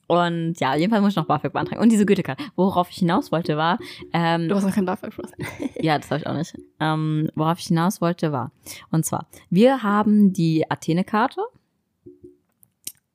[0.08, 1.82] und ja, jedenfalls muss ich noch BAföG beantragen.
[1.82, 2.44] Und diese Gütekarte.
[2.56, 3.80] Worauf ich hinaus wollte, war.
[4.14, 5.32] Ähm, Du hast noch kein BAföG Spaß.
[5.82, 6.56] ja, das habe ich auch nicht.
[6.80, 8.52] Ähm, worauf ich hinaus wollte, war.
[8.92, 11.42] Und zwar, wir haben die Athene-Karte.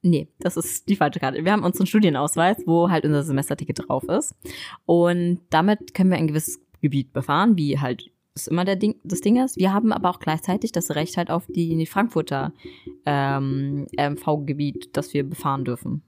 [0.02, 1.44] Nee, das ist die falsche Karte.
[1.44, 4.34] Wir haben unseren Studienausweis, wo halt unser Semesterticket drauf ist.
[4.86, 9.20] Und damit können wir ein gewisses Gebiet befahren, wie halt ist immer der Ding, das
[9.20, 9.56] Ding ist.
[9.58, 12.52] Wir haben aber auch gleichzeitig das Recht halt auf die, Frankfurter
[13.04, 16.02] ähm, MV-Gebiet, das wir befahren dürfen.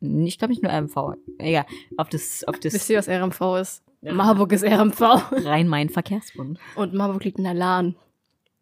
[0.00, 1.14] Ich glaube nicht nur MV.
[1.38, 3.82] Egal, auf das, auf das Wisst ihr, was RMV ist?
[4.02, 4.14] Ja.
[4.14, 5.00] Marburg ist RMV.
[5.32, 6.58] Rhein-Main-Verkehrsbund.
[6.74, 7.96] Und Marburg liegt in der Lahn.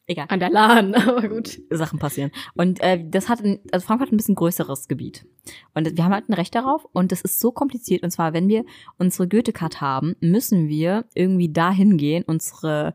[0.06, 0.26] Egal.
[0.30, 1.60] An der Lahn, aber gut.
[1.70, 2.32] Sachen passieren.
[2.54, 5.26] Und äh, das hat, ein, also Frankfurt hat ein bisschen größeres Gebiet.
[5.74, 6.86] Und wir haben halt ein Recht darauf.
[6.92, 8.02] Und das ist so kompliziert.
[8.02, 8.64] Und zwar, wenn wir
[8.96, 12.94] unsere Goethe-Card haben, müssen wir irgendwie dahin gehen, unsere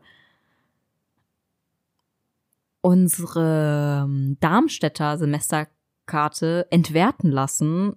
[2.82, 7.96] unsere ähm, Darmstädter Semesterkarte entwerten lassen,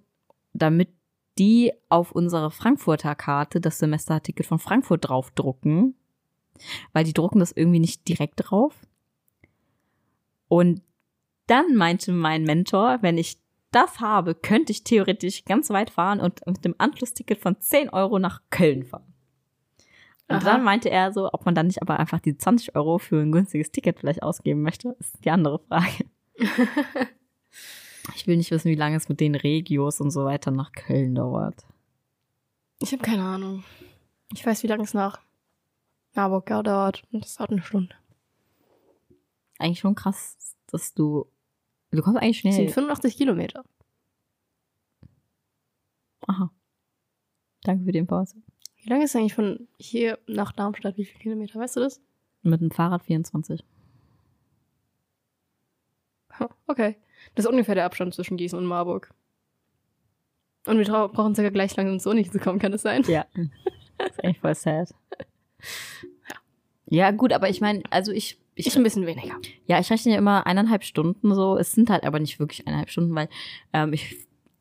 [0.52, 0.90] damit
[1.38, 5.94] die auf unsere Frankfurter Karte das Semesterticket von Frankfurt draufdrucken.
[6.92, 8.74] Weil die drucken das irgendwie nicht direkt drauf.
[10.48, 10.82] Und
[11.46, 13.38] dann meinte mein Mentor, wenn ich
[13.70, 18.18] das habe, könnte ich theoretisch ganz weit fahren und mit dem Anschlussticket von 10 Euro
[18.18, 19.14] nach Köln fahren.
[20.28, 20.44] Und Aha.
[20.44, 23.32] dann meinte er so, ob man dann nicht aber einfach die 20 Euro für ein
[23.32, 26.04] günstiges Ticket vielleicht ausgeben möchte, ist die andere Frage.
[28.14, 31.14] ich will nicht wissen, wie lange es mit den Regios und so weiter nach Köln
[31.14, 31.66] dauert.
[32.80, 33.64] Ich habe keine Ahnung.
[34.32, 35.20] Ich weiß, wie lange es nach
[36.14, 37.02] Marburg ja, dauert.
[37.12, 37.94] Und das dauert eine Stunde.
[39.58, 41.26] Eigentlich schon krass, dass du.
[41.90, 42.74] Du kommst eigentlich Das sind schnell.
[42.74, 43.64] 85 Kilometer.
[46.26, 46.50] Aha.
[47.62, 48.42] Danke für die Information.
[48.76, 50.96] Wie lange ist es eigentlich von hier nach Darmstadt?
[50.96, 51.58] Wie viele Kilometer?
[51.58, 52.00] Weißt du das?
[52.42, 53.64] Mit dem Fahrrad 24.
[56.66, 56.96] Okay.
[57.34, 59.12] Das ist ungefähr der Abstand zwischen Gießen und Marburg.
[60.66, 63.02] Und wir brauchen circa gleich lange, um zur Uni zu kommen, kann das sein?
[63.08, 63.26] Ja.
[63.98, 64.94] Das ist eigentlich voll sad.
[66.86, 69.34] Ja, gut, aber ich meine, also ich, ich, Ich ein bisschen weniger.
[69.66, 71.56] ja, ich rechne ja immer eineinhalb Stunden so.
[71.58, 73.28] Es sind halt aber nicht wirklich eineinhalb Stunden, weil
[73.72, 74.16] ähm, ich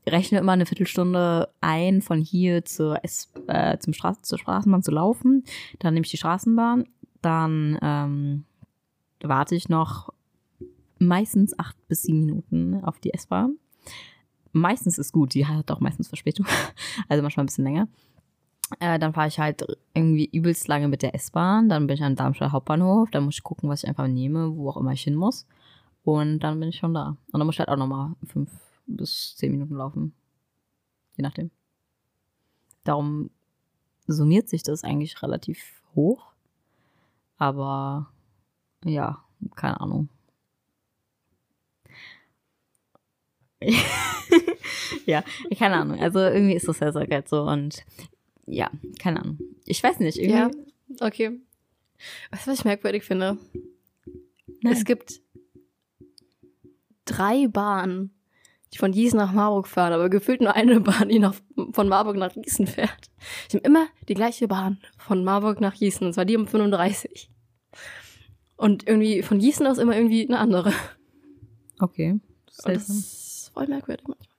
[0.07, 4.89] rechne immer eine Viertelstunde ein, von hier zur, S äh, zum Straß zur Straßenbahn zu
[4.89, 5.43] laufen.
[5.77, 6.85] Dann nehme ich die Straßenbahn.
[7.21, 8.45] Dann ähm,
[9.21, 10.09] warte ich noch
[10.99, 13.57] meistens acht bis sieben Minuten auf die S-Bahn.
[14.51, 16.45] Meistens ist gut, die hat auch meistens Verspätung.
[17.09, 17.87] Also manchmal ein bisschen länger.
[18.79, 21.69] Äh, dann fahre ich halt irgendwie übelst lange mit der S-Bahn.
[21.69, 23.09] Dann bin ich am Darmstadt Hauptbahnhof.
[23.11, 25.45] Dann muss ich gucken, was ich einfach nehme, wo auch immer ich hin muss.
[26.03, 27.17] Und dann bin ich schon da.
[27.31, 28.49] Und dann muss ich halt auch nochmal fünf
[28.87, 30.13] bis zehn Minuten laufen.
[31.15, 31.51] Je nachdem.
[32.83, 33.29] Darum
[34.07, 36.31] summiert sich das eigentlich relativ hoch.
[37.37, 38.11] Aber
[38.83, 39.23] ja,
[39.55, 40.09] keine Ahnung.
[45.05, 45.23] ja,
[45.57, 45.99] keine Ahnung.
[45.99, 47.83] Also irgendwie ist das ja so halt so und
[48.45, 49.39] ja, keine Ahnung.
[49.65, 50.37] Ich weiß nicht, irgendwie.
[50.37, 50.51] Ja.
[50.99, 51.39] Okay.
[52.31, 53.37] Weißt du, was ich merkwürdig finde?
[54.61, 54.73] Nein.
[54.73, 55.21] Es gibt
[57.05, 58.11] drei Bahnen,
[58.73, 61.35] die von Gießen nach Marburg fahren, aber gefühlt nur eine Bahn, die nach,
[61.71, 63.09] von Marburg nach Gießen fährt.
[63.49, 67.29] Ich habe immer die gleiche Bahn von Marburg nach Gießen, und zwar die um 35.
[68.55, 70.73] Und irgendwie von Gießen aus immer irgendwie eine andere.
[71.79, 72.19] Okay.
[72.63, 73.26] Das
[73.57, 74.37] voll merkwürdig manchmal.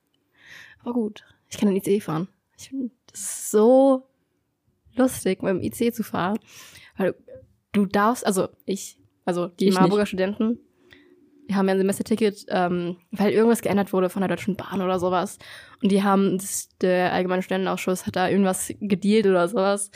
[0.81, 2.29] Aber gut, ich kann den ICE fahren.
[2.57, 4.07] Ich finde, das so
[4.95, 6.39] lustig, mit dem ICE zu fahren.
[6.95, 7.13] Weil
[7.73, 10.59] du, du darfst, also ich, also die Ich Marburger Studenten,
[11.49, 14.99] die haben ja ein Semesterticket, ähm, weil irgendwas geändert wurde von der Deutschen Bahn oder
[14.99, 15.39] sowas.
[15.81, 19.89] Und die haben, das, der Allgemeine Studentenausschuss hat da irgendwas gedealt oder sowas,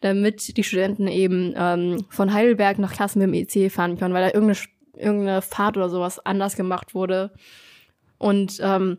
[0.00, 4.22] damit die Studenten eben ähm, von Heidelberg nach Kassel mit dem ICE fahren können, weil
[4.22, 4.66] da irgendeine,
[4.96, 7.32] irgendeine Fahrt oder sowas anders gemacht wurde.
[8.20, 8.98] Und ähm,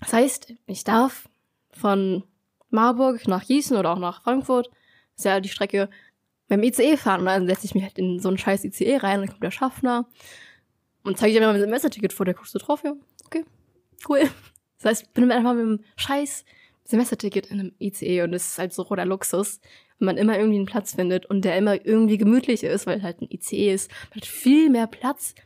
[0.00, 1.28] das heißt, ich darf
[1.70, 2.24] von
[2.70, 4.68] Marburg nach Gießen oder auch nach Frankfurt,
[5.16, 5.88] ist ja die Strecke
[6.48, 9.20] beim ICE fahren und dann setze ich mich halt in so einen scheiß ICE rein
[9.20, 10.08] dann kommt der Schaffner
[11.04, 12.94] und zeige ich dir mal mein Semesterticket vor, der guckst du drauf, ja,
[13.26, 13.44] okay,
[14.08, 14.22] cool.
[14.78, 16.44] Das heißt, ich bin einfach mit einem scheiß
[16.82, 19.60] Semesterticket in einem ICE und das ist halt so roter Luxus,
[20.00, 23.20] wenn man immer irgendwie einen Platz findet und der immer irgendwie gemütlich ist, weil halt
[23.20, 23.90] ein ICE ist.
[24.10, 25.36] Man hat viel mehr Platz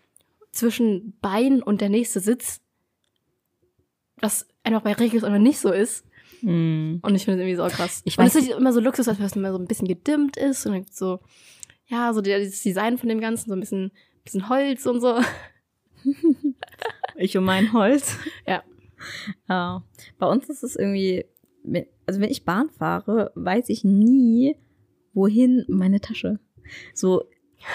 [0.51, 2.63] zwischen Bein und der nächste Sitz,
[4.23, 6.07] was einfach bei Regios einfach nicht so ist.
[6.41, 6.97] Mm.
[7.03, 8.01] Und ich finde es irgendwie so krass.
[8.05, 10.65] Ich und es ist immer so Luxus, dass es immer so ein bisschen gedimmt ist
[10.65, 11.21] und dann gibt's so,
[11.87, 13.93] ja, so der- dieses Design von dem Ganzen, so ein bisschen,
[14.25, 15.19] bisschen Holz und so.
[17.17, 18.17] Ich um mein Holz.
[18.47, 18.63] Ja.
[19.49, 19.85] Ja.
[20.19, 21.25] Bei uns ist es irgendwie,
[21.63, 24.57] wenn- also wenn ich Bahn fahre, weiß ich nie,
[25.13, 26.41] wohin meine Tasche.
[26.95, 27.25] So,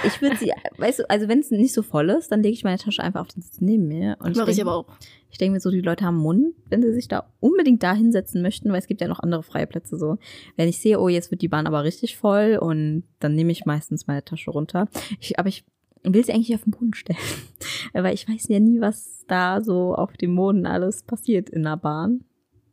[0.06, 2.64] ich würde sie, weißt du, also wenn es nicht so voll ist, dann lege ich
[2.64, 4.18] meine Tasche einfach auf den Sitz neben mir.
[4.20, 4.86] Und Mache ich denk- aber auch.
[5.30, 8.42] Ich denke mir so, die Leute haben Mund, wenn sie sich da unbedingt da hinsetzen
[8.42, 10.18] möchten, weil es gibt ja noch andere freie Plätze so.
[10.56, 13.66] Wenn ich sehe, oh, jetzt wird die Bahn aber richtig voll und dann nehme ich
[13.66, 14.88] meistens meine Tasche runter.
[15.20, 15.66] Ich, aber ich
[16.04, 17.20] will sie eigentlich auf den Boden stellen.
[17.94, 21.78] weil ich weiß ja nie, was da so auf dem Boden alles passiert in der
[21.78, 22.22] Bahn.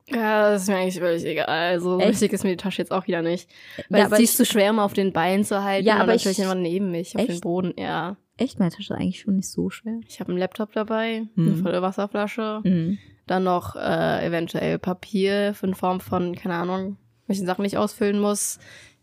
[0.09, 1.47] Ja, das ist mir eigentlich völlig egal.
[1.49, 2.11] Also, Echt?
[2.11, 3.49] wichtig ist mir die Tasche jetzt auch wieder nicht.
[3.89, 5.87] Weil Ja, es aber ist zu schwer, mal auf den Beinen zu halten.
[5.87, 7.31] Ja, und aber dann ich- stelle ich einfach neben mich auf Echt?
[7.31, 7.73] den Boden.
[7.79, 8.17] Ja.
[8.37, 10.01] echt, meine Tasche ist eigentlich schon nicht so schwer.
[10.09, 11.63] Ich habe einen Laptop dabei, eine Mhm.
[11.63, 12.99] volle Wasserflasche, Mhm.
[13.29, 16.97] dann noch äh, eventuell Papier für in Form von, keine Ahnung,
[17.29, 18.59] welche Sachen ich ausfüllen muss,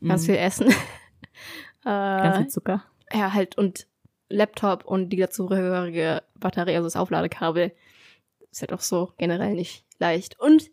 [0.06, 0.26] ganz Mhm.
[0.26, 0.68] viel Essen.
[1.84, 2.84] Ganz äh, viel Zucker.
[3.12, 3.88] ja, halt und
[4.30, 7.72] Laptop und die dazugehörige Batterie, also das Aufladekabel.
[8.52, 10.40] Ist halt auch so generell nicht leicht.
[10.40, 10.70] Und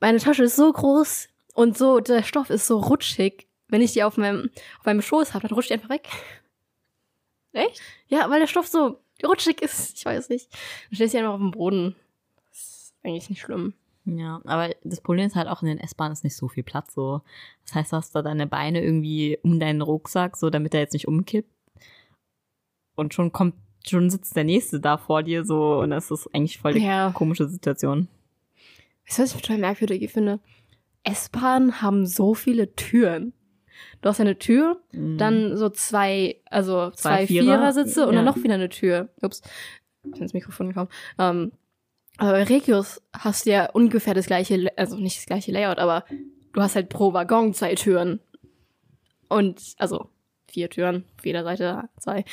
[0.00, 3.48] meine Tasche ist so groß und so, der Stoff ist so rutschig.
[3.68, 6.08] Wenn ich die auf meinem, auf meinem Schoß habe, dann rutscht die einfach weg.
[7.52, 7.80] Echt?
[8.08, 9.96] Ja, weil der Stoff so rutschig ist.
[9.96, 10.52] Ich weiß nicht.
[10.52, 11.96] Dann stellst du die einfach auf dem Boden.
[12.50, 13.74] Das ist eigentlich nicht schlimm.
[14.06, 16.94] Ja, aber das Problem ist halt auch in den S-Bahnen ist nicht so viel Platz
[16.94, 17.22] so.
[17.64, 20.92] Das heißt, du hast da deine Beine irgendwie um deinen Rucksack, so damit er jetzt
[20.92, 21.50] nicht umkippt.
[22.96, 23.54] Und schon kommt,
[23.88, 27.10] schon sitzt der nächste da vor dir so und das ist eigentlich voll die Ja.
[27.14, 28.08] komische Situation.
[29.06, 30.40] Weißt du, was ich total merkwürdig finde?
[31.02, 33.34] S-Bahnen haben so viele Türen.
[34.00, 35.18] Du hast eine Tür, Mhm.
[35.18, 37.44] dann so zwei, also zwei, Zwei Vierer.
[37.44, 38.30] Vierersitze und dann Ja.
[38.30, 39.08] noch wieder eine Tür.
[39.20, 39.42] Ups,
[40.04, 40.88] ich bin ins Mikrofon gekommen.
[41.18, 41.52] Ähm,
[42.16, 46.04] aber bei Regios hast du ja ungefähr das gleiche, also nicht das gleiche Layout, aber
[46.52, 48.20] du hast halt pro Waggon zwei Türen.
[49.28, 50.08] Und, also
[50.48, 52.24] vier Türen, auf jeder Seite zwei.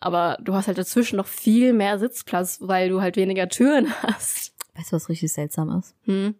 [0.00, 4.54] Aber du hast halt dazwischen noch viel mehr Sitzplatz, weil du halt weniger Türen hast.
[4.74, 5.94] Weißt du, was richtig seltsam ist?
[6.02, 6.34] Hm.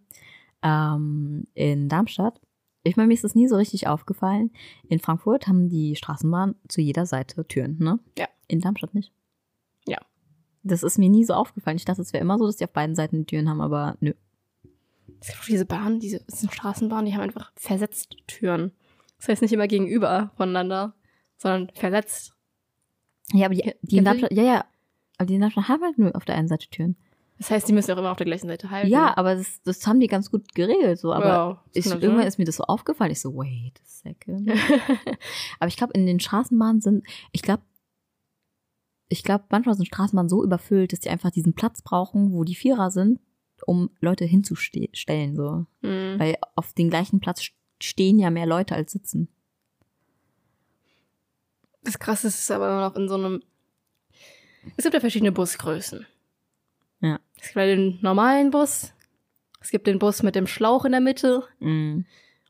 [0.62, 2.40] Ähm, in Darmstadt,
[2.84, 4.50] ich meine, mir ist das nie so richtig aufgefallen.
[4.88, 7.98] In Frankfurt haben die Straßenbahnen zu jeder Seite Türen, ne?
[8.18, 8.28] Ja.
[8.46, 9.12] In Darmstadt nicht.
[9.86, 9.98] Ja.
[10.62, 11.78] Das ist mir nie so aufgefallen.
[11.78, 14.12] Ich dachte, es wäre immer so, dass die auf beiden Seiten Türen haben, aber nö.
[15.20, 18.72] Es gibt auch diese Bahnen, diese sind Straßenbahnen, die haben einfach versetzt Türen.
[19.18, 20.94] Das heißt nicht immer gegenüber voneinander,
[21.38, 22.33] sondern versetzt.
[23.32, 24.64] Ja, aber die, die Darmstadt, ja, ja.
[25.18, 26.96] Aber die Darmstadt haben halt nur auf der einen Seite Türen.
[27.38, 28.90] Das heißt, die müssen auch immer auf der gleichen Seite halten.
[28.90, 31.12] Ja, aber das, das haben die ganz gut geregelt, so.
[31.12, 32.26] Aber das ich, irgendwann sein.
[32.28, 33.10] ist mir das so aufgefallen.
[33.10, 34.50] Ich so, wait a second.
[35.58, 37.62] aber ich glaube, in den Straßenbahnen sind, ich glaube,
[39.08, 42.54] ich glaube, manchmal sind Straßenbahnen so überfüllt, dass die einfach diesen Platz brauchen, wo die
[42.54, 43.20] Vierer sind,
[43.66, 45.66] um Leute hinzustellen, so.
[45.82, 46.18] Hm.
[46.18, 47.52] Weil auf den gleichen Platz st-
[47.82, 49.28] stehen ja mehr Leute als sitzen.
[51.84, 53.42] Das Krasse ist aber immer noch in so einem.
[54.76, 56.06] Es gibt ja verschiedene Busgrößen.
[57.00, 57.20] Ja.
[57.36, 58.92] Es gibt ja den normalen Bus.
[59.60, 61.42] Es gibt den Bus mit dem Schlauch in der Mitte.
[61.60, 62.06] Mm, Und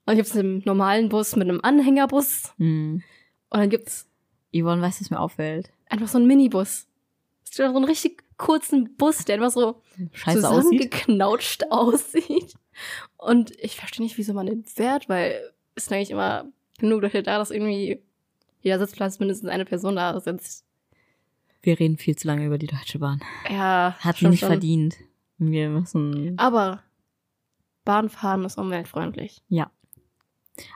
[0.07, 2.53] dann gibt es den normalen Bus mit einem Anhängerbus.
[2.59, 2.97] mm.
[2.97, 3.03] Und
[3.61, 4.09] dann gibt es
[4.53, 5.71] Yvonne weiß, was mir auffällt.
[5.89, 6.87] einfach so einen Minibus.
[7.45, 9.81] Es gibt so einen richtig kurzen Bus, der einfach so
[10.13, 10.63] Scheiße aussieht.
[10.93, 12.55] zusammengeknautscht aussieht.
[13.17, 16.47] Und ich verstehe nicht, wieso man den fährt, weil es ist eigentlich immer
[16.79, 18.03] genug Leute da, dass irgendwie
[18.65, 20.67] jeder Sitzplatz mindestens eine Person da sitzt.
[21.63, 23.21] Wir reden viel zu lange über die Deutsche Bahn.
[23.49, 24.49] Ja, Hat sie nicht schon.
[24.49, 24.97] verdient.
[25.39, 26.39] Wir müssen.
[26.39, 26.83] Aber
[27.85, 29.43] Bahnfahren ist umweltfreundlich.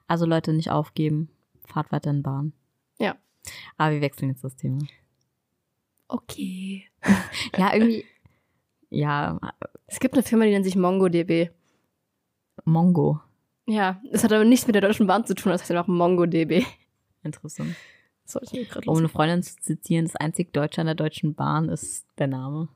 [0.06, 1.30] Also Leute, nicht aufgeben.
[1.66, 2.52] Fahrt weiter in Bahn.
[2.98, 3.16] Ja.
[3.76, 4.78] Aber wir wechseln jetzt das Thema.
[6.08, 6.84] Okay.
[7.56, 8.04] Ja, irgendwie.
[8.90, 9.38] ja,
[9.86, 11.50] Es gibt eine Firma, die nennt sich MongoDB.
[12.64, 13.20] Mongo.
[13.66, 16.64] Ja, das hat aber nichts mit der Deutschen Bahn zu tun, das heißt einfach MongoDB.
[17.22, 17.74] Interessant.
[18.24, 20.94] Das wollte ich mir gerade Um eine Freundin zu zitieren, das einzig Deutsche an der
[20.94, 22.68] Deutschen Bahn ist der Name.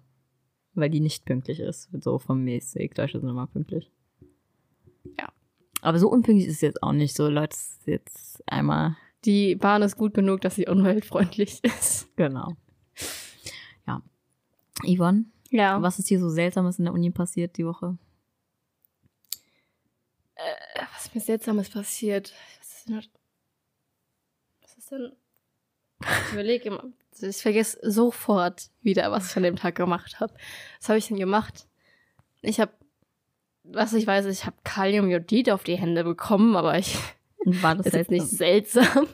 [0.74, 1.90] Weil die nicht pünktlich ist.
[2.00, 2.94] So vom mäßig.
[2.94, 3.90] Deutsche sind immer pünktlich.
[5.18, 5.30] Ja.
[5.82, 7.28] Aber so unpünktlich ist es jetzt auch nicht so.
[7.28, 8.96] Leute, es ist jetzt einmal.
[9.26, 12.08] Die Bahn ist gut genug, dass sie umweltfreundlich ist.
[12.16, 12.56] Genau.
[13.86, 14.00] Ja.
[14.86, 15.82] Yvonne, Ja.
[15.82, 17.98] was ist hier so Seltsames in der Uni passiert die Woche?
[20.74, 22.32] was Was ist mir Seltsames passiert?
[22.60, 23.02] Was ist denn?
[24.92, 25.12] Denn?
[26.00, 26.84] Ich überlege immer.
[27.20, 30.34] Ich vergesse sofort wieder, was ich an dem Tag gemacht habe.
[30.78, 31.66] Was habe ich denn gemacht?
[32.42, 32.72] Ich habe,
[33.64, 36.96] was ich weiß, ich habe Kaliumjodid auf die Hände bekommen, aber ich
[37.44, 39.06] War das jetzt nicht seltsam.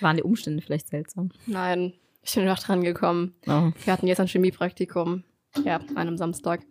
[0.00, 1.30] Waren die Umstände vielleicht seltsam?
[1.46, 3.34] Nein, ich bin noch dran gekommen.
[3.46, 3.70] Oh.
[3.84, 5.24] Wir hatten jetzt ein Chemiepraktikum.
[5.64, 6.62] Ja, an einem Samstag.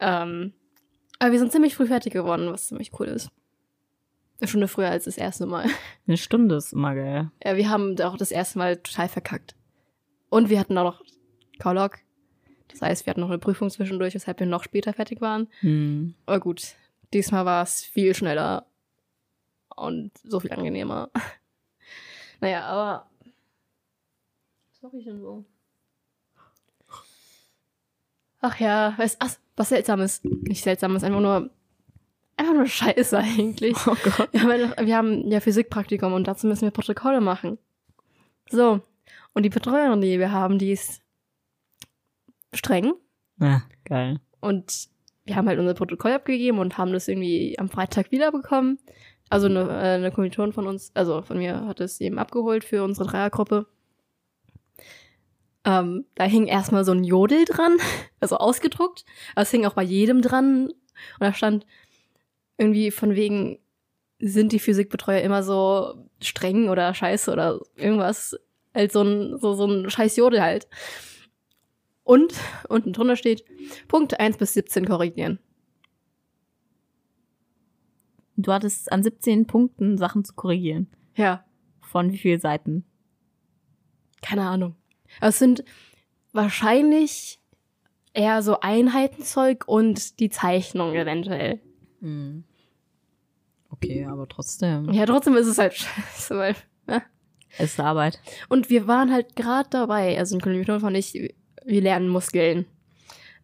[0.00, 0.52] Ähm,
[1.18, 3.30] aber wir sind ziemlich früh fertig geworden, was ziemlich cool ist.
[4.40, 5.66] Eine Stunde früher als das erste Mal.
[6.06, 7.30] Eine Stunde ist immer geil.
[7.42, 9.54] Ja, wir haben auch das erste Mal total verkackt.
[10.28, 11.02] Und wir hatten auch noch
[11.60, 11.98] Kolog.
[12.68, 15.48] Das heißt, wir hatten noch eine Prüfung zwischendurch, weshalb wir noch später fertig waren.
[15.60, 16.14] Hm.
[16.26, 16.74] Aber gut,
[17.12, 18.66] diesmal war es viel schneller
[19.76, 21.10] und so viel angenehmer.
[22.40, 23.08] Naja, aber.
[24.68, 25.46] Was mache ich denn so?
[28.40, 30.22] Ach ja, was, ach, was seltsames.
[30.24, 31.48] Nicht seltsames, einfach nur.
[32.36, 33.76] Einfach nur Scheiße eigentlich.
[33.86, 34.28] Oh Gott.
[34.32, 37.58] Wir haben, wir haben ja Physikpraktikum und dazu müssen wir Protokolle machen.
[38.50, 38.80] So.
[39.32, 41.00] Und die Betreuerin, die wir haben, die ist
[42.52, 42.94] streng.
[43.40, 44.20] Ja, geil.
[44.40, 44.88] Und
[45.24, 48.78] wir haben halt unser Protokoll abgegeben und haben das irgendwie am Freitag wiederbekommen.
[49.30, 52.84] Also eine, äh, eine Kommilitonin von uns, also von mir, hat es eben abgeholt für
[52.84, 53.66] unsere Dreiergruppe.
[55.64, 57.76] Ähm, da hing erstmal so ein Jodel dran,
[58.20, 59.04] also ausgedruckt.
[59.34, 60.66] Es hing auch bei jedem dran.
[60.66, 61.66] Und da stand
[62.58, 63.58] irgendwie von wegen,
[64.18, 68.36] sind die Physikbetreuer immer so streng oder scheiße oder irgendwas.
[68.72, 70.66] Als so ein, so, so ein scheiß Jodel halt.
[72.02, 72.34] Und
[72.68, 73.44] unten drunter steht,
[73.88, 75.38] Punkte 1 bis 17 korrigieren.
[78.36, 80.88] Du hattest an 17 Punkten Sachen zu korrigieren.
[81.16, 81.44] Ja,
[81.80, 82.84] Von wie vielen Seiten?
[84.22, 84.74] keine Ahnung.
[85.18, 85.64] Aber es sind
[86.32, 87.40] wahrscheinlich
[88.14, 91.60] eher so Einheitenzeug und die Zeichnung eventuell.
[92.04, 92.44] Hm.
[93.70, 94.92] Okay, aber trotzdem.
[94.92, 96.54] Ja, trotzdem ist es halt scheiße, weil.
[96.86, 97.02] Ja.
[97.56, 98.20] Es ist Arbeit.
[98.48, 101.34] Und wir waren halt gerade dabei, also ein Kommilitonen von ich,
[101.64, 102.66] wir lernen Muskeln.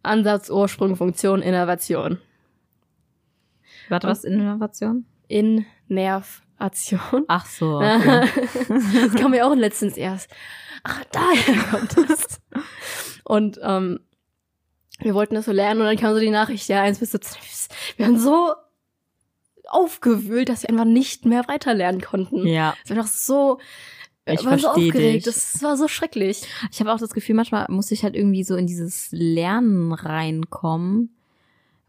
[0.03, 2.19] Ansatz, Ursprung, Funktion, Innovation.
[3.89, 5.07] Warte, was Innovation?
[5.29, 7.25] In Nervation.
[7.29, 7.81] Ach so.
[7.81, 8.29] Okay.
[8.69, 10.31] das kam mir auch letztens erst.
[10.83, 12.41] Ach, daher kommt das.
[13.25, 14.01] Und ähm,
[15.01, 17.39] wir wollten das so lernen und dann kam so die Nachricht, ja, 1 bis 17.
[17.97, 18.53] Wir waren so
[19.69, 22.47] aufgewühlt, dass wir einfach nicht mehr weiterlernen konnten.
[22.47, 23.59] ja, Es war doch so,
[24.27, 24.95] Ich waren so aufgeregt.
[24.95, 25.25] dich.
[25.25, 26.43] Das war so schrecklich.
[26.73, 31.15] ich habe auch das Gefühl, manchmal muss ich halt irgendwie so in dieses Lernen reinkommen,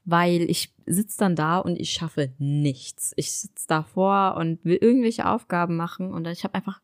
[0.06, 3.14] weil ich sitze dann da und ich schaffe nichts.
[3.16, 6.82] Ich sitze davor und will irgendwelche Aufgaben machen und dann ich habe einfach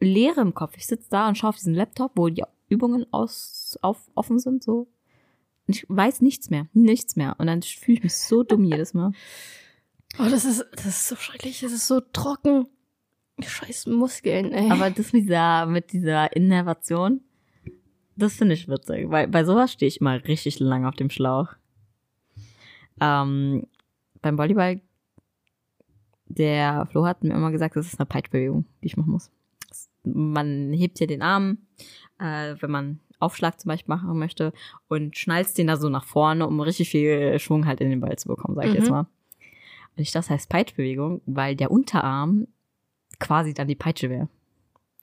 [0.00, 0.74] Leere im Kopf.
[0.76, 4.62] Ich sitze da und schaue auf diesen Laptop, wo die Übungen aus, auf, offen sind,
[4.62, 4.86] so.
[5.68, 7.36] Ich weiß nichts mehr, nichts mehr.
[7.38, 9.12] Und dann fühle ich mich so dumm jedes Mal.
[10.18, 11.60] Oh, das ist, das ist so schrecklich.
[11.60, 12.66] Das ist so trocken.
[13.40, 14.70] Scheiß Muskeln, ey.
[14.70, 17.20] Aber das mit dieser, mit dieser Innervation,
[18.16, 21.54] das finde ich witzig, weil bei sowas stehe ich immer richtig lange auf dem Schlauch.
[23.00, 23.66] Ähm,
[24.22, 24.80] beim Volleyball,
[26.26, 29.30] der Flo hat mir immer gesagt, das ist eine Peitschbewegung, die ich machen muss.
[30.02, 31.58] Man hebt hier den Arm,
[32.18, 34.52] äh, wenn man Aufschlag zum Beispiel machen möchte
[34.88, 38.16] und schnallst den da so nach vorne, um richtig viel Schwung halt in den Ball
[38.18, 38.80] zu bekommen, sage ich Mhm.
[38.80, 39.00] jetzt mal.
[39.96, 42.46] Und ich das heißt Peitschbewegung, weil der Unterarm
[43.18, 44.28] quasi dann die Peitsche wäre.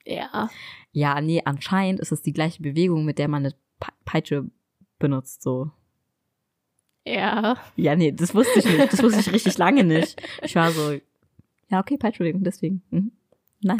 [0.04, 0.48] ja.
[0.92, 4.46] Ja, nee, anscheinend ist es die gleiche Bewegung, mit der man eine Pe- Peitsche
[4.98, 5.70] benutzt, so.
[7.04, 7.56] Ja.
[7.76, 8.92] Ja, nee, das wusste ich nicht.
[8.92, 10.20] Das wusste ich richtig lange nicht.
[10.42, 10.92] Ich war so,
[11.68, 12.82] ja, okay, Peitschbewegung, deswegen.
[12.90, 13.12] Mhm.
[13.60, 13.76] Nein.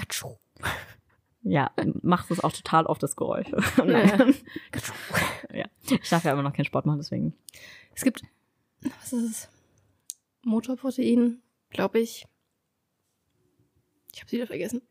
[1.48, 1.70] Ja,
[2.02, 3.46] macht es auch total oft das Geräusch.
[3.76, 4.34] Nein.
[5.54, 5.66] ja.
[5.88, 7.34] Ich darf ja immer noch keinen Sport machen, deswegen.
[7.94, 8.22] Es gibt,
[8.80, 9.48] was ist es?
[10.42, 11.40] Motorprotein,
[11.70, 12.26] glaube ich.
[14.12, 14.82] Ich habe sie wieder vergessen.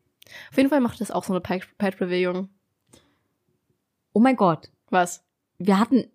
[0.50, 2.48] Auf jeden Fall macht das auch so eine Peitschbewegung.
[4.14, 4.70] Oh mein Gott.
[4.88, 5.22] Was?
[5.58, 6.10] Wir hatten,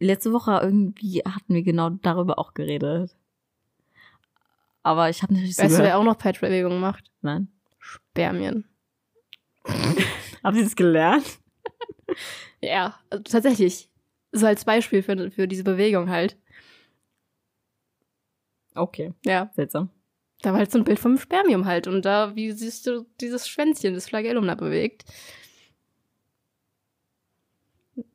[0.00, 3.16] letzte Woche irgendwie hatten wir genau darüber auch geredet.
[4.82, 5.92] Aber ich habe nicht so Weißt du, gehört.
[5.92, 7.12] wer auch noch Peitschbewegung macht?
[7.20, 7.46] Nein.
[7.78, 8.64] Spermien.
[10.42, 11.38] Haben Sie das gelernt?
[12.60, 13.88] Ja, also tatsächlich.
[14.32, 16.36] So als Beispiel für, für diese Bewegung halt.
[18.74, 19.50] Okay, Ja.
[19.54, 19.90] seltsam.
[20.40, 21.86] Da war halt so ein Bild vom Spermium halt.
[21.86, 25.04] Und da, wie siehst du dieses Schwänzchen, das Flagellum da bewegt?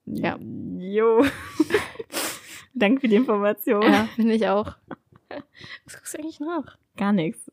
[0.05, 0.37] Ja.
[0.79, 1.25] Jo.
[2.73, 3.81] Danke für die Information.
[3.83, 4.75] Ja, finde ich auch.
[5.85, 6.77] Was guckst du eigentlich nach?
[6.95, 7.51] Gar nichts.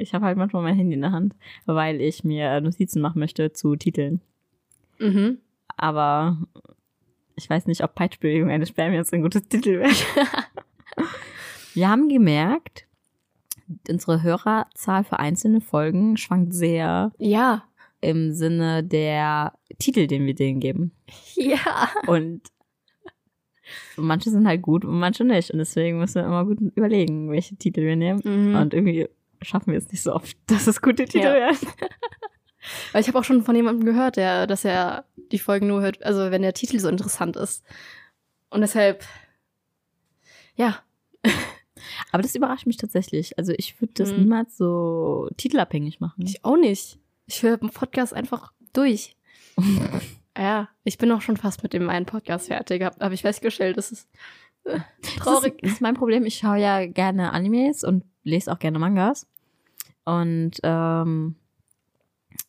[0.00, 1.34] Ich habe halt manchmal mein Handy in der Hand,
[1.66, 4.20] weil ich mir Notizen machen möchte zu Titeln.
[4.98, 5.38] Mhm.
[5.76, 6.38] Aber
[7.36, 9.90] ich weiß nicht, ob Peitschbewegung eines Spermiums ein gutes Titel wäre.
[11.74, 12.86] Wir haben gemerkt,
[13.88, 17.64] unsere Hörerzahl für einzelne Folgen schwankt sehr Ja.
[18.00, 20.92] im Sinne der Titel, den wir denen geben.
[21.36, 21.88] Ja.
[22.08, 22.42] Und
[23.96, 25.50] manche sind halt gut und manche nicht.
[25.52, 28.20] Und deswegen müssen wir immer gut überlegen, welche Titel wir nehmen.
[28.24, 28.56] Mhm.
[28.56, 29.08] Und irgendwie
[29.42, 31.34] schaffen wir es nicht so oft, dass es gute Titel Ja.
[31.34, 31.58] werden.
[32.92, 36.02] Weil ich habe auch schon von jemandem gehört, der, dass er die Folgen nur hört,
[36.02, 37.64] also wenn der Titel so interessant ist.
[38.50, 39.04] Und deshalb,
[40.56, 40.78] ja.
[42.12, 43.38] Aber das überrascht mich tatsächlich.
[43.38, 44.18] Also ich würde das Mhm.
[44.20, 46.24] niemals so titelabhängig machen.
[46.26, 46.98] Ich auch nicht.
[47.26, 49.16] Ich höre den Podcast einfach durch.
[50.36, 53.76] ja, ich bin auch schon fast mit dem einen Podcast fertig, habe hab ich festgestellt.
[53.78, 54.08] Das ist
[54.64, 54.80] äh,
[55.18, 55.24] traurig.
[55.24, 56.26] Das ist, das ist mein Problem.
[56.26, 59.26] Ich schaue ja gerne Animes und lese auch gerne Mangas.
[60.04, 61.36] Und ähm,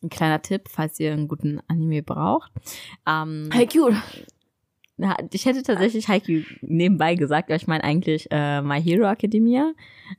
[0.02, 2.52] ein kleiner Tipp, falls ihr einen guten Anime braucht.
[3.06, 3.90] Ähm, Haikyuu.
[5.32, 9.72] ich hätte tatsächlich Haikyuu nebenbei gesagt, aber ich meine eigentlich äh, My Hero Academia.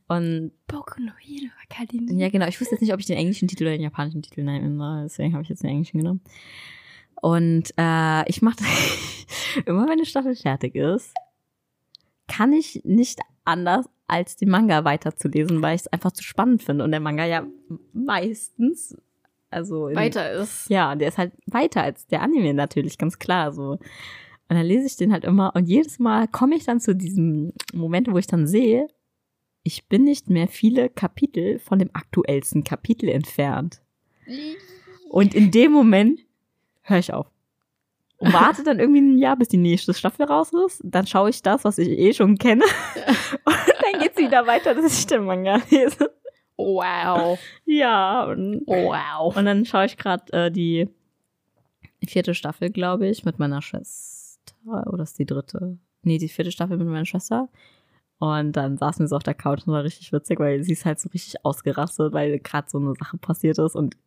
[0.08, 2.20] Und Boku no Hero Academy.
[2.20, 4.44] ja, genau, ich wusste jetzt nicht, ob ich den englischen Titel oder den japanischen Titel
[4.44, 5.04] nehmen soll.
[5.04, 6.22] Deswegen habe ich jetzt den englischen genommen.
[7.22, 8.58] Und äh, ich mache
[9.66, 11.14] immer, wenn eine Staffel fertig ist,
[12.28, 16.84] kann ich nicht anders als den Manga weiterzulesen, weil ich es einfach zu spannend finde.
[16.84, 17.48] Und der Manga ja
[17.94, 18.96] meistens,
[19.50, 20.70] also in, Weiter ist.
[20.70, 23.72] ja, der ist halt weiter als der Anime natürlich, ganz klar so.
[23.72, 23.80] Und
[24.58, 28.12] dann lese ich den halt immer und jedes Mal komme ich dann zu diesem Moment,
[28.12, 28.88] wo ich dann sehe,
[29.64, 33.82] ich bin nicht mehr viele Kapitel von dem aktuellsten Kapitel entfernt.
[35.10, 36.20] Und in dem Moment
[36.82, 37.33] höre ich auf.
[38.26, 40.82] Und warte dann irgendwie ein Jahr, bis die nächste Staffel raus ist.
[40.84, 42.64] Dann schaue ich das, was ich eh schon kenne.
[43.46, 43.56] Und
[43.92, 46.12] dann geht's wieder weiter, dass ich den Manga lese.
[46.58, 47.40] Wow.
[47.66, 49.36] Ja, und Wow.
[49.36, 50.88] und dann schaue ich gerade äh, die
[52.08, 54.54] vierte Staffel, glaube ich, mit meiner Schwester.
[54.66, 55.78] Oder ist die dritte?
[56.04, 57.50] Nee, die vierte Staffel mit meiner Schwester.
[58.24, 60.86] Und dann saßen wir so auf der Couch und war richtig witzig, weil sie ist
[60.86, 63.76] halt so richtig ausgerastet, weil gerade so eine Sache passiert ist.
[63.76, 63.98] Und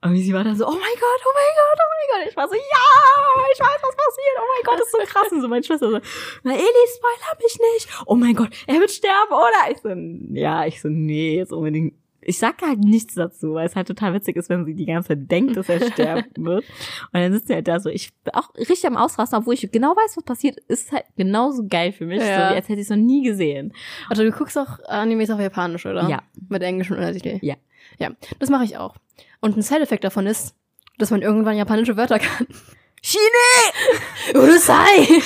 [0.00, 2.30] irgendwie sie war dann so, oh mein Gott, oh mein Gott, oh mein Gott.
[2.30, 4.36] Ich war so, ja, ich weiß, was passiert.
[4.38, 5.32] Oh mein Gott, das ist so krass.
[5.32, 5.98] Und so meine Schwester so,
[6.44, 7.88] na Eli, spoiler mich nicht.
[8.06, 9.72] Oh mein Gott, er wird sterben, oder?
[9.72, 9.88] Ich so,
[10.32, 14.14] ja, ich so, nee, jetzt unbedingt ich sag halt nichts dazu, weil es halt total
[14.14, 16.64] witzig ist, wenn sie die ganze Zeit denkt, dass er sterben wird.
[17.12, 19.70] Und dann sitzt sie halt da so, ich bin auch richtig am Ausrasten, obwohl ich
[19.70, 22.48] genau weiß, was passiert, ist halt genauso geil für mich, Ja.
[22.50, 23.72] so, als hätte ich es noch nie gesehen.
[24.08, 26.08] Also du guckst auch Animes auf Japanisch, oder?
[26.08, 26.22] Ja.
[26.48, 27.38] Mit englischen Untertiteln?
[27.42, 27.54] Ja.
[27.98, 28.10] Ja,
[28.40, 28.96] das mache ich auch.
[29.40, 30.54] Und ein Side-Effekt davon ist,
[30.98, 32.46] dass man irgendwann japanische Wörter kann.
[33.02, 34.34] Chine!
[34.34, 35.22] Urusai!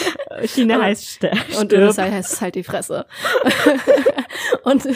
[0.47, 1.73] Chine Aber- heißt ster Und.
[1.73, 3.07] Urusai heißt halt die Fresse.
[4.65, 4.87] und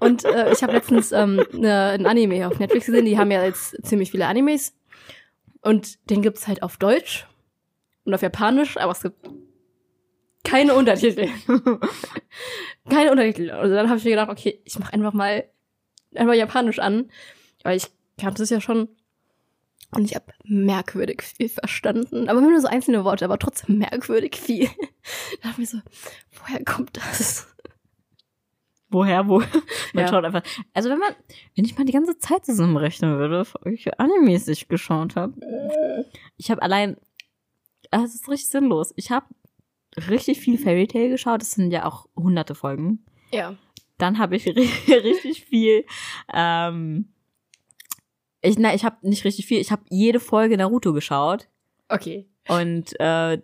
[0.00, 3.44] und äh, ich habe letztens ähm, ne, ein Anime auf Netflix gesehen, die haben ja
[3.44, 4.74] jetzt ziemlich viele Animes.
[5.62, 7.26] Und den gibt's halt auf Deutsch
[8.04, 9.28] und auf Japanisch, aber es gibt
[10.42, 11.28] keine Untertitel.
[12.88, 13.50] keine Untertitel.
[13.50, 15.44] Also dann habe ich mir gedacht, okay, ich mache einfach mal
[16.14, 17.10] einfach Japanisch an,
[17.62, 17.86] weil ich
[18.18, 18.88] kannte es ja schon.
[19.92, 22.28] Und ich habe merkwürdig viel verstanden.
[22.28, 24.68] Aber nur so einzelne Worte, aber trotzdem merkwürdig viel.
[25.42, 25.78] Da dachte ich mir so,
[26.38, 27.48] woher kommt das?
[28.90, 29.38] Woher, wo?
[29.94, 30.08] Man Ja.
[30.08, 30.42] schaut einfach.
[30.74, 31.12] Also wenn man,
[31.54, 35.34] wenn ich mal die ganze Zeit zusammenrechnen würde, welche Animes ich geschaut habe.
[36.36, 36.96] Ich habe allein,
[37.90, 38.92] also es ist richtig sinnlos.
[38.96, 39.26] Ich habe
[40.08, 41.40] richtig viel Fairy Tail geschaut.
[41.40, 43.04] Das sind ja auch hunderte Folgen.
[43.32, 43.54] Ja.
[43.98, 45.84] Dann habe ich ri- richtig viel.
[46.32, 47.12] Ähm,
[48.42, 49.60] ich, na, ich habe nicht richtig viel.
[49.60, 51.48] Ich habe jede Folge Naruto geschaut
[51.88, 52.26] Okay.
[52.48, 53.40] und äh,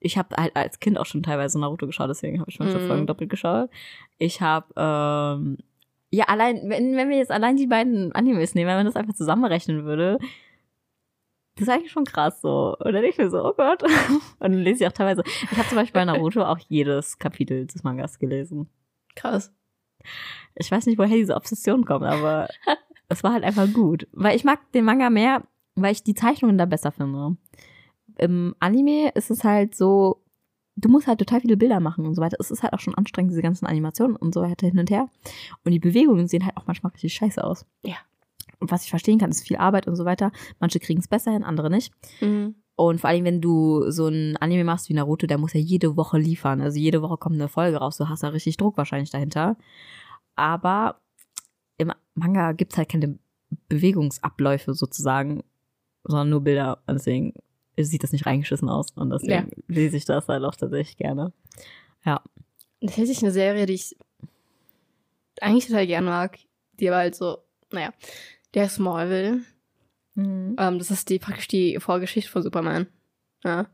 [0.00, 2.86] ich habe halt als Kind auch schon teilweise Naruto geschaut, deswegen habe ich manche Mhm.
[2.86, 3.70] Folgen doppelt geschaut.
[4.18, 5.58] Ich habe ähm,
[6.10, 9.14] ja allein, wenn, wenn wir jetzt allein die beiden Animes nehmen, wenn man das einfach
[9.14, 10.18] zusammenrechnen würde,
[11.56, 12.76] das ist eigentlich schon krass so.
[12.78, 13.82] Und dann ich mir so, oh Gott.
[14.40, 15.22] Und dann lese ich auch teilweise.
[15.50, 18.68] Ich habe zum Beispiel bei Naruto auch jedes Kapitel des Mangas gelesen.
[19.14, 19.52] Krass.
[20.54, 22.48] Ich weiß nicht, woher diese Obsession kommt, aber
[23.08, 24.06] es war halt einfach gut.
[24.12, 25.44] Weil ich mag den Manga mehr,
[25.74, 27.38] weil ich die Zeichnungen da besser finde.
[28.18, 30.22] Im Anime ist es halt so,
[30.76, 32.36] du musst halt total viele Bilder machen und so weiter.
[32.38, 35.08] Es ist halt auch schon anstrengend, diese ganzen Animationen und so weiter hin und her.
[35.64, 37.66] Und die Bewegungen sehen halt auch manchmal richtig scheiße aus.
[37.82, 37.96] Ja.
[38.58, 40.32] Und was ich verstehen kann, ist viel Arbeit und so weiter.
[40.60, 41.92] Manche kriegen es besser hin, andere nicht.
[42.20, 42.54] Mhm.
[42.76, 45.96] Und vor allem, wenn du so ein Anime machst wie Naruto, der muss ja jede
[45.96, 46.60] Woche liefern.
[46.60, 47.96] Also jede Woche kommt eine Folge raus.
[47.96, 49.56] Du hast da richtig Druck wahrscheinlich dahinter.
[50.34, 51.00] Aber
[51.78, 53.18] im Manga gibt's halt keine
[53.68, 55.42] Bewegungsabläufe sozusagen,
[56.04, 56.82] sondern nur Bilder.
[56.86, 57.32] Und deswegen
[57.84, 58.90] sieht das nicht reingeschissen aus.
[58.94, 59.62] Und deswegen Ja.
[59.68, 61.32] lese ich das halt auch tatsächlich gerne.
[62.80, 63.96] Tatsächlich eine Serie, die ich
[65.40, 66.38] eigentlich total gern mag,
[66.78, 67.38] die aber halt so,
[67.72, 67.92] naja,
[68.54, 69.40] der Smallville.
[70.14, 70.56] Mhm.
[70.58, 72.86] Ähm, das ist die praktisch die Vorgeschichte von Superman.
[73.44, 73.66] Ja.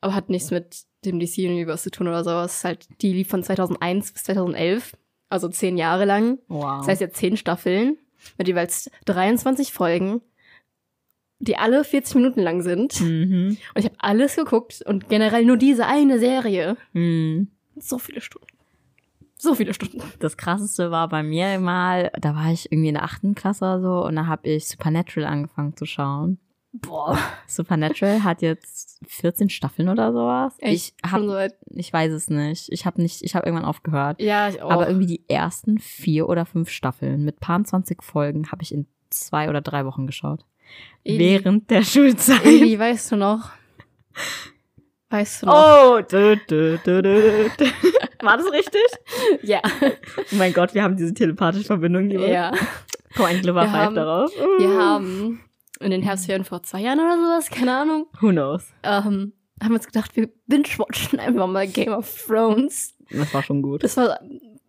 [0.00, 2.64] Aber hat nichts mit dem DC Universe zu tun oder sowas.
[2.64, 4.96] Halt, die lief von 2001 bis 2011.
[5.28, 6.38] Also zehn Jahre lang.
[6.48, 6.78] Wow.
[6.78, 7.98] Das heißt jetzt zehn Staffeln
[8.38, 10.20] mit jeweils 23 Folgen,
[11.38, 13.00] die alle 40 Minuten lang sind.
[13.00, 13.56] mhm.
[13.74, 16.76] Und ich habe alles geguckt und generell nur diese eine Serie.
[16.92, 17.48] Mhm.
[17.76, 18.48] So viele Stunden.
[19.38, 20.02] So viele Stunden.
[20.18, 23.80] Das krasseste war bei mir mal, da war ich irgendwie in der achten Klasse oder
[23.80, 26.38] so und da habe ich Supernatural angefangen zu schauen.
[26.72, 27.18] Boah.
[27.46, 30.54] Supernatural hat jetzt 14 Staffeln oder sowas.
[30.58, 30.94] Echt?
[31.04, 31.36] Ich hab, so
[31.70, 32.70] ich weiß es nicht.
[32.70, 34.20] Ich habe nicht, ich habe irgendwann aufgehört.
[34.20, 34.70] Ja, ich auch.
[34.70, 38.86] Aber irgendwie die ersten vier oder fünf Staffeln mit paar 20 Folgen habe ich in
[39.10, 40.44] zwei oder drei Wochen geschaut.
[41.04, 42.44] Eli- Während der Schulzeit.
[42.44, 43.50] Eli, weißt du noch?
[45.08, 45.54] Weißt du noch?
[45.54, 47.64] Oh, dü, dü, dü, dü, dü.
[48.22, 48.80] war das richtig?
[49.42, 49.60] Ja.
[49.62, 52.08] Oh mein Gott, wir haben diese telepathische Verbindung.
[52.08, 52.26] Lieber.
[52.28, 52.52] ja.
[53.16, 54.30] Komm, ein Glimmer Wir Five darauf.
[54.58, 55.40] Wir haben
[55.80, 58.64] in den Herbstferien vor zwei Jahren oder sowas, keine Ahnung, Who knows?
[58.82, 62.94] ähm, haben uns gedacht, wir binge-watchen einfach mal Game of Thrones.
[63.10, 63.84] Das war schon gut.
[63.84, 64.18] Das war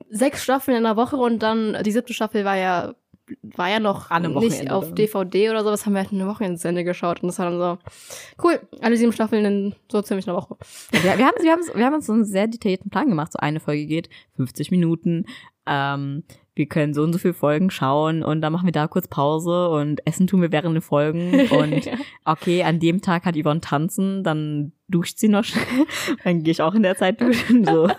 [0.09, 2.93] sechs Staffeln in einer Woche und dann die siebte Staffel war ja
[3.41, 4.95] war ja noch An einem nicht auf dann.
[4.95, 7.77] DVD oder sowas, haben wir halt eine Wochenendsende geschaut und das war dann so
[8.43, 8.59] cool.
[8.81, 10.55] Alle sieben Staffeln in so ziemlich einer Woche.
[10.91, 13.33] Wir, wir, haben, wir, haben, wir haben uns so einen sehr detaillierten Plan gemacht.
[13.33, 15.25] So eine Folge geht 50 Minuten.
[15.65, 16.23] Ähm,
[16.55, 19.69] wir können so und so viele Folgen schauen und dann machen wir da kurz Pause
[19.69, 21.47] und essen tun wir während den Folgen.
[21.51, 21.93] Und Ja.
[22.25, 25.63] okay, an dem Tag hat Yvonne tanzen, dann duscht sie noch schnell.
[26.23, 27.65] Dann gehe ich auch in der Zeit duschen.
[27.65, 27.89] So.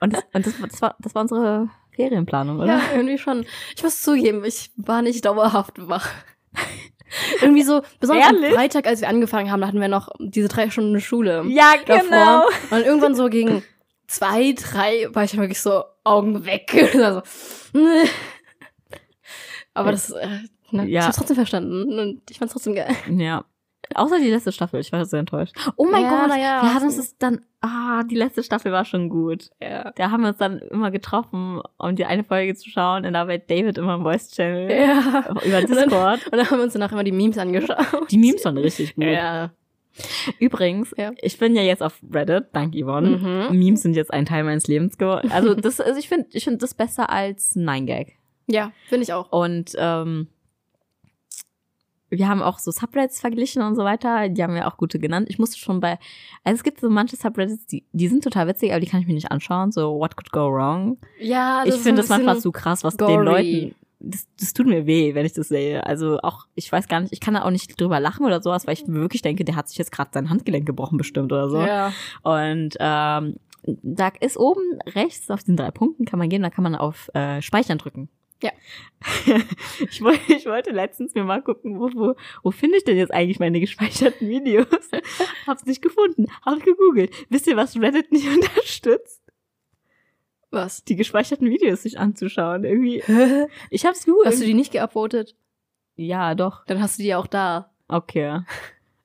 [0.00, 2.66] Und, das, und das, das, war, das war unsere Ferienplanung, oder?
[2.66, 3.44] Ja, irgendwie schon.
[3.76, 6.08] Ich muss zugeben, ich war nicht dauerhaft wach.
[7.40, 8.48] irgendwie so, besonders Ehrlich?
[8.50, 11.44] am Freitag, als wir angefangen haben, hatten wir noch diese drei Stunden Schule.
[11.48, 12.46] Ja, davor.
[12.70, 13.62] Und irgendwann so gegen
[14.06, 16.72] zwei, drei war ich wirklich so Augen weg.
[16.94, 17.22] also.
[19.74, 20.28] Aber das, äh,
[20.70, 21.00] ne, Ja.
[21.00, 22.94] ich hab's trotzdem verstanden und ich fand's trotzdem geil.
[23.08, 23.44] Ja.
[23.96, 25.54] Außer die letzte Staffel, ich war sehr enttäuscht.
[25.76, 26.62] Oh mein Ja, Gott, na ja.
[26.62, 29.50] wir hatten uns dann, ah, die letzte Staffel war schon gut.
[29.60, 29.92] Ja.
[29.96, 33.04] Da haben wir uns dann immer getroffen, um die eine Folge zu schauen.
[33.06, 35.34] Und da war David immer im Voice Channel Ja.
[35.44, 36.26] über Discord.
[36.26, 37.76] und dann haben wir uns danach immer die Memes angeschaut.
[38.10, 39.04] Die Memes waren richtig gut.
[39.04, 39.50] Ja.
[40.38, 41.12] Übrigens, Ja.
[41.20, 43.48] ich bin ja jetzt auf Reddit, dank Yvonne.
[43.50, 43.58] Mhm.
[43.58, 45.30] Memes sind jetzt ein Teil meines Lebens geworden.
[45.32, 48.12] Also das, also ich finde, ich finde das besser als 9gag.
[48.46, 49.30] Ja, finde ich auch.
[49.30, 50.28] Und ähm,
[52.12, 54.28] wir haben auch so Subreddits verglichen und so weiter.
[54.28, 55.28] Die haben wir auch gute genannt.
[55.30, 55.98] Ich musste schon bei,
[56.44, 59.06] also es gibt so manche Subreddits, die, die sind total witzig, aber die kann ich
[59.06, 59.72] mir nicht anschauen.
[59.72, 60.98] So, what could go wrong?
[61.18, 63.12] Ja, ich ist finde so das manchmal zu krass, was gory.
[63.12, 63.74] den Leuten.
[64.00, 65.86] Das, das tut mir weh, wenn ich das sehe.
[65.86, 68.66] Also auch, ich weiß gar nicht, ich kann da auch nicht drüber lachen oder sowas,
[68.66, 71.62] weil ich wirklich denke, der hat sich jetzt gerade sein Handgelenk gebrochen bestimmt oder so.
[71.62, 71.92] Ja.
[72.22, 76.64] Und ähm, da ist oben rechts auf den drei Punkten kann man gehen, da kann
[76.64, 78.08] man auf äh, Speichern drücken.
[78.42, 78.50] Ja.
[79.90, 83.12] ich, wollte, ich wollte letztens mir mal gucken, wo, wo, wo finde ich denn jetzt
[83.12, 84.66] eigentlich meine gespeicherten Videos?
[85.46, 86.26] Hab's nicht gefunden.
[86.44, 87.12] Hab gegoogelt.
[87.28, 89.22] Wisst ihr, was Reddit nicht unterstützt?
[90.50, 90.84] Was?
[90.84, 92.64] Die gespeicherten Videos sich anzuschauen.
[92.64, 93.02] Irgendwie.
[93.70, 94.26] Ich hab's gegoogelt.
[94.26, 95.34] Hast du die nicht geupvotet?
[95.96, 96.64] ja, doch.
[96.66, 97.70] Dann hast du die auch da.
[97.88, 98.40] Okay.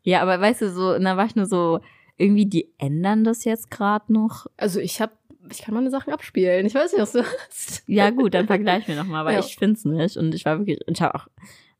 [0.03, 1.79] Ja, aber weißt du, so, und dann war ich nur so,
[2.17, 4.47] irgendwie, die ändern das jetzt gerade noch.
[4.57, 5.16] Also ich hab,
[5.51, 6.65] ich kann meine Sachen abspielen.
[6.65, 7.83] Ich weiß nicht, was du hast.
[7.87, 9.39] Ja, gut, dann vergleichen wir nochmal, weil Ja.
[9.39, 10.17] ich find's nicht.
[10.17, 11.27] Und ich war wirklich, ich habe auch,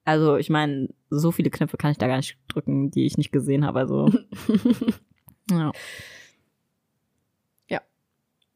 [0.06, 3.32] also ich meine, so viele Knöpfe kann ich da gar nicht drücken, die ich nicht
[3.32, 3.80] gesehen habe.
[3.80, 4.12] Also.
[5.52, 5.72] ja.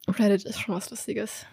[0.07, 1.45] Reddit ist schon was Lustiges.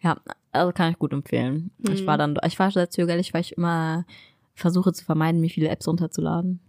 [0.00, 0.16] ja,
[0.52, 1.72] also kann ich gut empfehlen.
[1.90, 2.06] Ich Mhm.
[2.06, 4.06] war dann, ich war sehr zögerlich, weil ich immer
[4.54, 6.60] versuche zu vermeiden, mir viele Apps runterzuladen.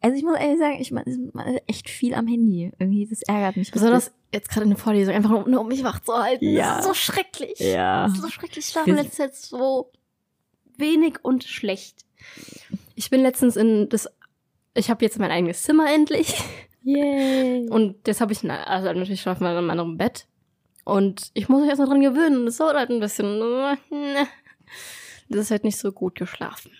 [0.00, 2.72] Also ich muss ehrlich sagen, ich meine, man ist echt viel am Handy.
[2.78, 3.70] Irgendwie, das ärgert mich.
[3.70, 6.46] Besonders jetzt gerade in der Vorlesung, einfach nur, nur um mich wach zu halten.
[6.50, 6.76] Ja.
[6.76, 7.58] Das ist so schrecklich.
[7.58, 8.04] Ja.
[8.06, 8.66] Das ist so schrecklich.
[8.66, 9.90] Schlafen Wir- letzte Zeit so
[10.76, 12.04] wenig und schlecht.
[12.94, 14.08] Ich bin letztens in das,
[14.74, 16.34] ich habe jetzt mein eigenes Zimmer endlich.
[16.82, 17.68] Yay.
[17.70, 20.26] Und jetzt habe ich, na- also natürlich schlafen wir in einem anderen Bett.
[20.84, 22.46] Und ich muss mich erst mal dran gewöhnen.
[22.46, 23.40] Das dauert halt ein bisschen.
[25.28, 26.70] Das ist halt nicht so gut geschlafen.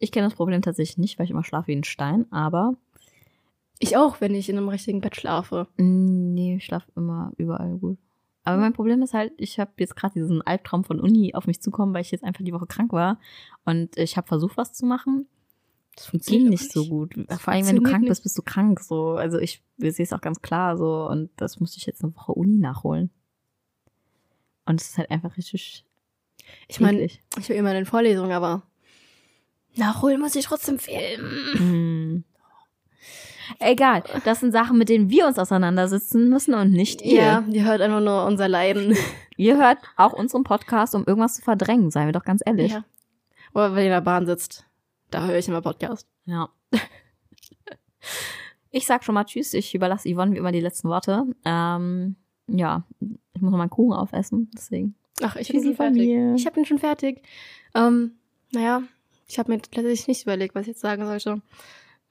[0.00, 2.74] Ich kenne das Problem tatsächlich nicht, weil ich immer schlafe wie ein Stein, aber
[3.78, 5.68] Ich auch, wenn ich in einem richtigen Bett schlafe.
[5.76, 7.98] Nee, ich schlafe immer überall gut.
[8.42, 11.60] Aber mein Problem ist halt, ich habe jetzt gerade diesen Albtraum von Uni auf mich
[11.60, 13.18] zukommen, weil ich jetzt einfach die Woche krank war.
[13.64, 15.26] Und ich habe versucht, was zu machen.
[15.94, 17.14] Das Ging funktioniert nicht aber so gut.
[17.38, 18.08] Vor allem, wenn du krank nicht.
[18.08, 18.80] bist, bist du krank.
[18.80, 19.12] So.
[19.12, 21.06] Also ich, ich sehe es auch ganz klar so.
[21.08, 23.10] Und das musste ich jetzt eine Woche Uni nachholen.
[24.64, 25.84] Und es ist halt einfach richtig
[26.68, 28.62] Ich meine, ich bin immer in den Vorlesungen, aber
[29.76, 31.52] nachholen muss ich trotzdem filmen.
[31.52, 32.24] Hm.
[33.58, 37.22] Egal, das sind Sachen, mit denen wir uns auseinandersetzen müssen und nicht ihr.
[37.22, 38.96] Ja, ihr hört einfach nur unser Leiden.
[39.36, 42.72] Ihr hört auch unseren Podcast, um irgendwas zu verdrängen, seien wir doch ganz ehrlich.
[42.72, 42.84] Ja.
[43.54, 44.66] Oder wenn ihr in der Bahn sitzt,
[45.10, 46.06] da höre ich immer Podcast.
[46.26, 46.50] Ja.
[48.70, 49.54] Ich sag schon mal Tschüss.
[49.54, 51.24] Ich überlasse Yvonne wie immer die letzten Worte.
[51.44, 52.16] Ähm,
[52.46, 52.84] ja,
[53.32, 54.94] ich muss noch meinen Kuchen aufessen, deswegen.
[55.22, 56.08] Ach, ich Cheesy schon fertig.
[56.36, 57.22] Ich habe ihn schon fertig.
[57.74, 58.12] Ähm,
[58.52, 58.82] naja,
[59.30, 61.40] ich habe mir tatsächlich nicht überlegt, was ich jetzt sagen sollte.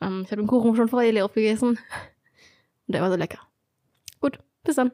[0.02, 1.70] Ähm, ich habe den Kuchen schon vor Eli aufgegessen.
[1.70, 1.80] Und
[2.88, 3.40] der war so lecker.
[4.22, 4.92] Gut, bis dann.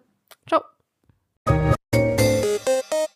[0.48, 0.62] Ciao.